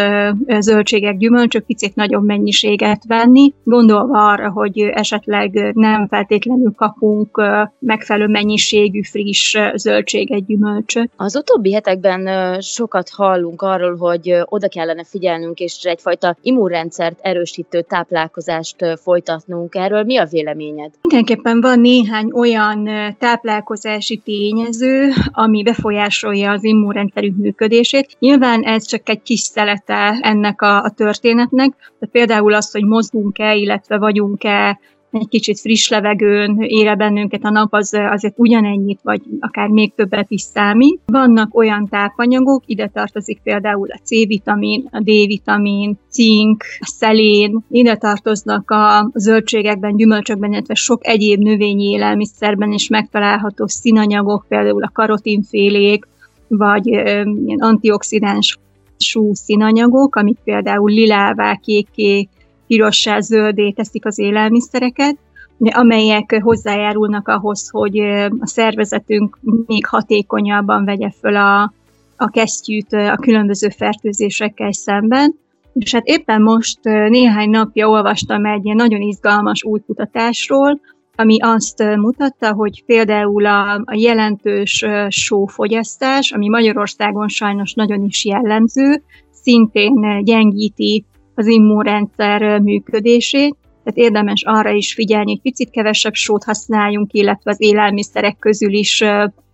zöldségek, 0.58 1.16
gyümölcsök, 1.16 1.64
picit 1.64 1.94
nagyobb 1.94 2.24
mennyiséget 2.24 3.04
venni, 3.06 3.54
gondolva 3.64 4.30
arra, 4.32 4.50
hogy 4.50 4.78
esetleg 4.78 5.72
nem 5.74 6.06
feltétlenül 6.08 6.72
kapunk 6.76 7.42
megfelelő 7.78 8.26
mennyiségű 8.26 9.02
friss 9.02 9.56
zöldséget, 9.74 10.46
gyümölcsöt. 10.46 11.10
Az 11.16 11.36
utóbbi 11.36 11.72
hetekben 11.72 12.60
sokat 12.60 13.08
hallunk 13.08 13.62
arról, 13.62 13.96
hogy 13.96 14.42
oda 14.44 14.68
kellene 14.68 15.04
figyelnünk, 15.04 15.58
és 15.58 15.82
egyfajta 15.82 16.36
immunrendszert 16.42 17.18
erősítő 17.20 17.82
táplálkozást 17.82 18.76
folytatnunk. 19.02 19.74
Erről 19.74 20.02
mi 20.02 20.18
a 20.20 20.26
véleményed? 20.26 20.90
Mindenképpen 21.02 21.60
van 21.60 21.80
néhány 21.80 22.30
olyan 22.32 22.88
táplálkozási 23.18 24.16
tényező, 24.16 25.12
ami 25.32 25.62
befolyásolja 25.62 26.50
az 26.50 26.64
immunrendszerünk 26.64 27.36
működését. 27.36 28.16
Nyilván 28.18 28.62
ez 28.62 28.86
csak 28.86 29.08
egy 29.08 29.22
kis 29.22 29.40
szelete 29.40 30.18
ennek 30.20 30.62
a, 30.62 30.82
a 30.82 30.90
történetnek, 30.90 31.92
de 31.98 32.06
például 32.06 32.54
az, 32.54 32.70
hogy 32.70 32.84
mozgunk-e, 32.84 33.54
illetve 33.54 33.98
vagyunk-e 33.98 34.78
egy 35.12 35.28
kicsit 35.28 35.60
friss 35.60 35.88
levegőn 35.88 36.60
ére 36.60 36.94
bennünket 36.94 37.44
a 37.44 37.50
nap, 37.50 37.72
az 37.74 37.94
azért 38.10 38.34
ugyanennyit, 38.36 39.00
vagy 39.02 39.22
akár 39.40 39.68
még 39.68 39.94
többet 39.94 40.30
is 40.30 40.40
számít. 40.40 41.00
Vannak 41.06 41.56
olyan 41.56 41.88
tápanyagok, 41.88 42.62
ide 42.66 42.88
tartozik 42.88 43.40
például 43.42 43.90
a 43.90 44.00
C-vitamin, 44.04 44.88
a 44.90 44.98
D-vitamin, 44.98 45.98
cink, 46.08 46.64
a 46.78 46.92
szelén, 46.96 47.58
ide 47.70 47.96
tartoznak 47.96 48.70
a 48.70 49.10
zöldségekben, 49.14 49.96
gyümölcsökben, 49.96 50.52
illetve 50.52 50.74
sok 50.74 51.06
egyéb 51.06 51.40
növényi 51.40 51.90
élelmiszerben 51.90 52.72
is 52.72 52.88
megtalálható 52.88 53.66
színanyagok, 53.66 54.44
például 54.48 54.82
a 54.82 54.90
karotinfélék, 54.92 56.08
vagy 56.48 56.86
ilyen 56.86 57.58
antioxidáns 57.58 58.58
sú 58.98 59.34
színanyagok, 59.34 60.16
amik 60.16 60.38
például 60.44 60.90
lilává, 60.90 61.54
kékké, 61.54 62.28
pirossá, 62.70 63.20
zöldé 63.20 63.70
teszik 63.70 64.06
az 64.06 64.18
élelmiszereket, 64.18 65.16
amelyek 65.58 66.40
hozzájárulnak 66.42 67.28
ahhoz, 67.28 67.68
hogy 67.70 67.98
a 68.40 68.46
szervezetünk 68.46 69.38
még 69.66 69.86
hatékonyabban 69.86 70.84
vegye 70.84 71.10
föl 71.20 71.36
a, 71.36 71.72
a 72.16 72.28
kesztyűt 72.28 72.92
a 72.92 73.16
különböző 73.20 73.68
fertőzésekkel 73.68 74.72
szemben. 74.72 75.34
És 75.72 75.92
hát 75.92 76.06
éppen 76.06 76.42
most 76.42 76.78
néhány 76.82 77.50
napja 77.50 77.88
olvastam 77.88 78.46
egy 78.46 78.74
nagyon 78.74 79.00
izgalmas 79.00 79.64
új 79.64 79.80
kutatásról, 79.86 80.80
ami 81.16 81.36
azt 81.40 81.82
mutatta, 81.96 82.52
hogy 82.52 82.84
például 82.84 83.46
a, 83.46 83.74
a 83.84 83.94
jelentős 83.94 84.84
sófogyasztás, 85.08 86.32
ami 86.32 86.48
Magyarországon 86.48 87.28
sajnos 87.28 87.74
nagyon 87.74 88.04
is 88.04 88.24
jellemző, 88.24 89.02
szintén 89.30 90.24
gyengíti 90.24 91.04
az 91.40 91.46
immunrendszer 91.46 92.60
működését, 92.60 93.56
tehát 93.84 93.98
érdemes 93.98 94.42
arra 94.42 94.70
is 94.70 94.94
figyelni, 94.94 95.30
hogy 95.30 95.40
picit 95.40 95.70
kevesebb 95.70 96.14
sót 96.14 96.44
használjunk, 96.44 97.12
illetve 97.12 97.50
az 97.50 97.60
élelmiszerek 97.60 98.38
közül 98.38 98.72
is 98.72 99.04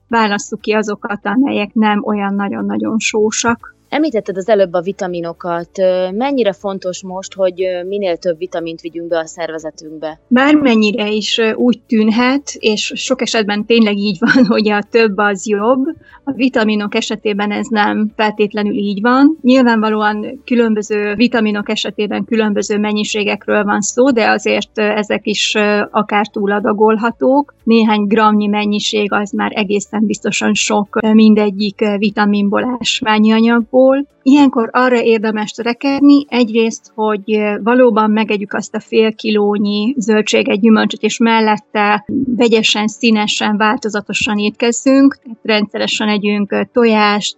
válasszuk 0.09 0.61
ki 0.61 0.73
azokat, 0.73 1.21
amelyek 1.23 1.75
nem 1.75 2.03
olyan 2.05 2.35
nagyon-nagyon 2.35 2.99
sósak. 2.99 3.76
Említetted 3.89 4.37
az 4.37 4.49
előbb 4.49 4.73
a 4.73 4.81
vitaminokat. 4.81 5.71
Mennyire 6.13 6.53
fontos 6.53 7.03
most, 7.03 7.35
hogy 7.35 7.65
minél 7.89 8.17
több 8.17 8.39
vitamint 8.39 8.81
vigyünk 8.81 9.09
be 9.09 9.19
a 9.19 9.27
szervezetünkbe? 9.27 10.21
Bármennyire 10.29 11.11
is 11.11 11.41
úgy 11.55 11.81
tűnhet, 11.87 12.51
és 12.59 12.93
sok 12.95 13.23
esetben 13.23 13.67
tényleg 13.67 13.97
így 13.97 14.17
van, 14.19 14.47
hogy 14.55 14.69
a 14.69 14.83
több 14.91 15.17
az 15.17 15.47
jobb. 15.47 15.85
A 16.25 16.33
vitaminok 16.33 16.95
esetében 16.95 17.51
ez 17.51 17.67
nem 17.71 18.13
feltétlenül 18.17 18.75
így 18.75 19.01
van. 19.01 19.39
Nyilvánvalóan 19.43 20.43
különböző 20.45 21.15
vitaminok 21.15 21.69
esetében 21.69 22.25
különböző 22.25 22.79
mennyiségekről 22.79 23.65
van 23.65 23.81
szó, 23.81 24.11
de 24.11 24.31
azért 24.31 24.79
ezek 24.79 25.27
is 25.27 25.55
akár 25.91 26.27
túladagolhatók. 26.27 27.55
Néhány 27.63 28.03
gramnyi 28.07 28.47
mennyiség 28.47 29.13
az 29.13 29.31
már 29.31 29.53
egészen 29.55 30.07
biztosan 30.07 30.55
sok 30.55 30.99
mindegyik 31.13 31.85
vitaminból, 31.99 32.77
ásványi 32.79 33.33
anyagból. 33.33 33.76
Ilyenkor 34.23 34.69
arra 34.73 35.03
érdemes 35.03 35.51
törekedni, 35.51 36.25
egyrészt, 36.29 36.93
hogy 36.95 37.41
valóban 37.63 38.11
megegyük 38.11 38.53
azt 38.53 38.75
a 38.75 38.81
fél 38.81 39.15
kilónyi 39.15 39.95
zöldséget, 39.99 40.61
gyümölcsöt, 40.61 41.03
és 41.03 41.19
mellette 41.19 42.05
vegyesen, 42.37 42.87
színesen, 42.87 43.57
változatosan 43.57 44.39
étkezzünk, 44.39 45.19
rendszeresen 45.43 46.09
együnk 46.09 46.69
tojást, 46.73 47.37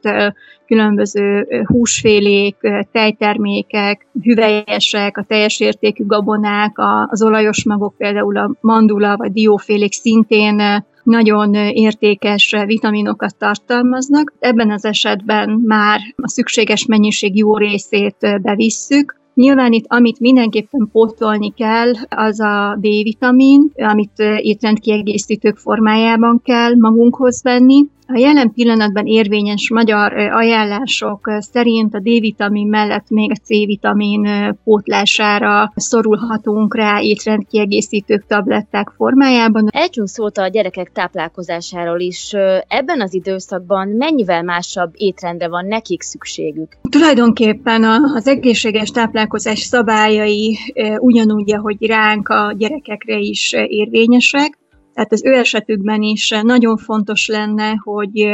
különböző 0.66 1.46
húsfélék, 1.66 2.56
tejtermékek, 2.92 4.06
hüvelyesek, 4.22 5.16
a 5.16 5.24
teljes 5.28 5.60
értékű 5.60 6.06
gabonák, 6.06 6.72
az 7.06 7.22
olajos 7.22 7.64
magok, 7.64 7.96
például 7.96 8.36
a 8.36 8.50
mandula 8.60 9.16
vagy 9.16 9.32
diófélék 9.32 9.92
szintén 9.92 10.84
nagyon 11.08 11.54
értékes 11.54 12.56
vitaminokat 12.66 13.36
tartalmaznak. 13.36 14.32
Ebben 14.38 14.70
az 14.70 14.84
esetben 14.84 15.50
már 15.50 16.00
a 16.16 16.28
szükséges 16.28 16.86
mennyiség 16.86 17.36
jó 17.36 17.56
részét 17.56 18.40
bevisszük, 18.42 19.16
Nyilván 19.34 19.72
itt, 19.72 19.84
amit 19.88 20.20
mindenképpen 20.20 20.88
pótolni 20.92 21.52
kell, 21.56 21.92
az 22.08 22.40
a 22.40 22.76
D-vitamin, 22.80 23.72
amit 23.74 24.18
étrendkiegészítők 24.36 25.56
formájában 25.56 26.40
kell 26.44 26.74
magunkhoz 26.74 27.42
venni. 27.42 27.86
A 28.12 28.18
jelen 28.18 28.52
pillanatban 28.52 29.06
érvényes 29.06 29.70
magyar 29.70 30.12
ajánlások 30.12 31.30
szerint 31.38 31.94
a 31.94 31.98
D-vitamin 31.98 32.66
mellett 32.68 33.08
még 33.08 33.30
a 33.30 33.34
C-vitamin 33.34 34.28
pótlására 34.64 35.72
szorulhatunk 35.76 36.76
rá 36.76 37.00
étrendkiegészítők 37.00 38.26
tabletták 38.26 38.92
formájában. 38.96 39.68
Ejtsünk 39.70 40.08
szót 40.08 40.38
a 40.38 40.48
gyerekek 40.48 40.92
táplálkozásáról 40.92 42.00
is. 42.00 42.32
Ebben 42.68 43.00
az 43.00 43.14
időszakban 43.14 43.88
mennyivel 43.88 44.42
másabb 44.42 44.90
étrendre 44.94 45.48
van 45.48 45.66
nekik 45.66 46.02
szükségük? 46.02 46.76
Tulajdonképpen 46.90 47.84
az 48.14 48.26
egészséges 48.26 48.90
táplálkozás 48.90 49.58
szabályai 49.58 50.58
ugyanúgy, 50.98 51.54
ahogy 51.54 51.86
ránk 51.86 52.28
a 52.28 52.54
gyerekekre 52.58 53.18
is 53.18 53.52
érvényesek. 53.52 54.58
Tehát 54.98 55.12
az 55.12 55.24
ő 55.24 55.34
esetükben 55.34 56.02
is 56.02 56.34
nagyon 56.42 56.76
fontos 56.76 57.28
lenne, 57.28 57.74
hogy 57.82 58.28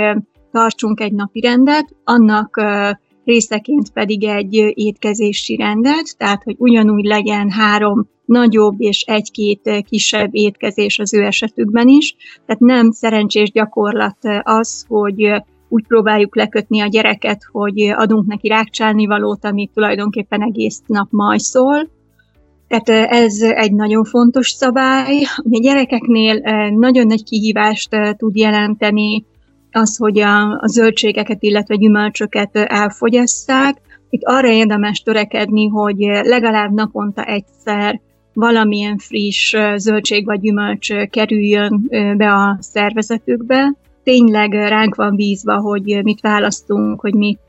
tartsunk 0.53 1.01
egy 1.01 1.13
napi 1.13 1.41
rendet, 1.41 1.95
annak 2.05 2.61
részeként 3.25 3.91
pedig 3.91 4.25
egy 4.25 4.55
étkezési 4.75 5.57
rendet, 5.57 6.17
tehát 6.19 6.43
hogy 6.43 6.55
ugyanúgy 6.59 7.05
legyen 7.05 7.51
három 7.51 8.09
nagyobb 8.25 8.75
és 8.79 9.03
egy-két 9.03 9.85
kisebb 9.89 10.35
étkezés 10.35 10.99
az 10.99 11.15
ő 11.15 11.23
esetükben 11.25 11.89
is. 11.89 12.17
Tehát 12.47 12.63
nem 12.63 12.91
szerencsés 12.91 13.51
gyakorlat 13.51 14.19
az, 14.43 14.85
hogy 14.89 15.43
úgy 15.69 15.87
próbáljuk 15.87 16.37
lekötni 16.37 16.81
a 16.81 16.87
gyereket, 16.87 17.43
hogy 17.53 17.81
adunk 17.81 18.27
neki 18.27 18.49
rákcsálni 18.49 19.07
valót, 19.07 19.45
amit 19.45 19.71
tulajdonképpen 19.75 20.43
egész 20.43 20.83
nap 20.87 21.07
majszol, 21.11 21.89
tehát 22.69 23.11
ez 23.11 23.43
egy 23.43 23.73
nagyon 23.73 24.05
fontos 24.05 24.49
szabály. 24.49 25.23
A 25.37 25.59
gyerekeknél 25.61 26.41
nagyon 26.71 27.07
nagy 27.07 27.25
kihívást 27.25 27.89
tud 28.17 28.37
jelenteni 28.37 29.25
az, 29.73 29.97
hogy 29.97 30.21
a, 30.21 30.51
a 30.61 30.67
zöldségeket, 30.67 31.43
illetve 31.43 31.77
gyümölcsöket 31.77 32.57
elfogyasszák. 32.57 33.77
Itt 34.11 34.23
arra 34.25 34.49
érdemes 34.49 35.01
törekedni, 35.01 35.69
hogy 35.69 35.99
legalább 36.23 36.73
naponta 36.73 37.25
egyszer 37.25 38.01
valamilyen 38.33 38.99
friss 38.99 39.57
zöldség 39.77 40.25
vagy 40.25 40.41
gyümölcs 40.41 40.93
kerüljön 40.95 41.89
be 42.17 42.33
a 42.33 42.57
szervezetükbe 42.61 43.75
tényleg 44.05 44.53
ránk 44.53 44.95
van 44.95 45.17
bízva, 45.17 45.61
hogy 45.61 46.01
mit 46.03 46.21
választunk, 46.21 47.01
hogy 47.01 47.15
mit 47.15 47.41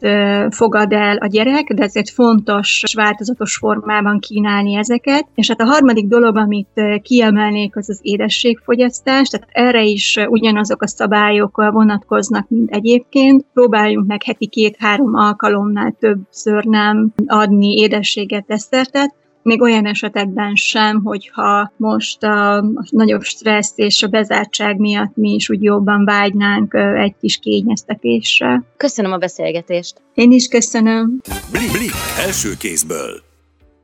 fogad 0.50 0.92
el 0.92 1.18
a 1.18 1.28
gyerek, 1.28 1.74
de 1.74 1.84
ezért 1.84 2.10
fontos 2.10 2.84
változatos 2.96 3.56
formában 3.56 4.20
kínálni 4.20 4.76
ezeket. 4.76 5.28
És 5.36 5.48
hát 5.48 5.62
a 5.62 5.66
harmadik 5.66 6.08
dolog, 6.08 6.38
amit 6.38 6.82
kiemelnék, 7.02 7.76
az 7.76 7.90
az 7.90 8.00
édességfogyasztás, 8.02 9.28
tehát 9.28 9.48
erre 9.52 9.84
is 9.84 10.20
ugyanazok 10.28 10.82
a 10.82 10.88
szabályok 10.88 11.64
vonatkoznak, 11.72 12.50
mint 12.50 12.72
egyébként. 12.72 13.46
Próbáljunk 13.54 14.08
meg 14.08 14.24
heti 14.24 14.48
két-három 14.48 15.16
alkalomnál 15.16 15.96
többször 16.00 16.66
nem 16.66 17.14
adni 17.28 17.78
édességet, 17.78 18.46
desszertet, 18.48 19.14
még 19.46 19.62
olyan 19.62 19.86
esetekben 19.86 20.56
sem, 20.56 21.02
hogyha 21.04 21.72
most 21.78 22.24
a, 22.24 22.58
a 22.58 22.86
nagyobb 22.90 23.22
stressz 23.22 23.78
és 23.78 24.04
a 24.04 24.08
bezártság 24.08 24.78
miatt 24.78 25.16
mi 25.16 25.34
is 25.34 25.50
úgy 25.50 25.64
jobban 25.64 26.06
vágynánk 26.06 26.74
egy 26.74 27.16
kis 27.20 27.38
kényeztetésre. 27.38 28.64
Köszönöm 28.78 29.12
a 29.12 29.18
beszélgetést. 29.18 30.02
Én 30.14 30.32
is 30.32 30.48
köszönöm. 30.48 31.22
Blik, 31.52 31.72
blik, 31.72 31.92
első 32.26 32.50
kézből. 32.60 33.22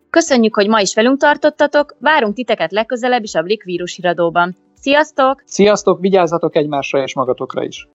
Köszönjük, 0.10 0.56
hogy 0.56 0.68
ma 0.68 0.82
is 0.82 0.96
velünk 0.96 1.20
tartottatok, 1.20 1.96
várunk 2.00 2.36
titeket 2.36 2.72
legközelebb 2.72 3.24
is 3.24 3.36
a 3.36 3.42
Blik 3.42 3.64
vírusiradóban. 3.64 4.56
Sziasztok! 4.82 5.44
Sziasztok, 5.46 6.00
vigyázzatok 6.00 6.56
egymásra 6.56 7.04
és 7.04 7.14
magatokra 7.14 7.64
is! 7.64 7.88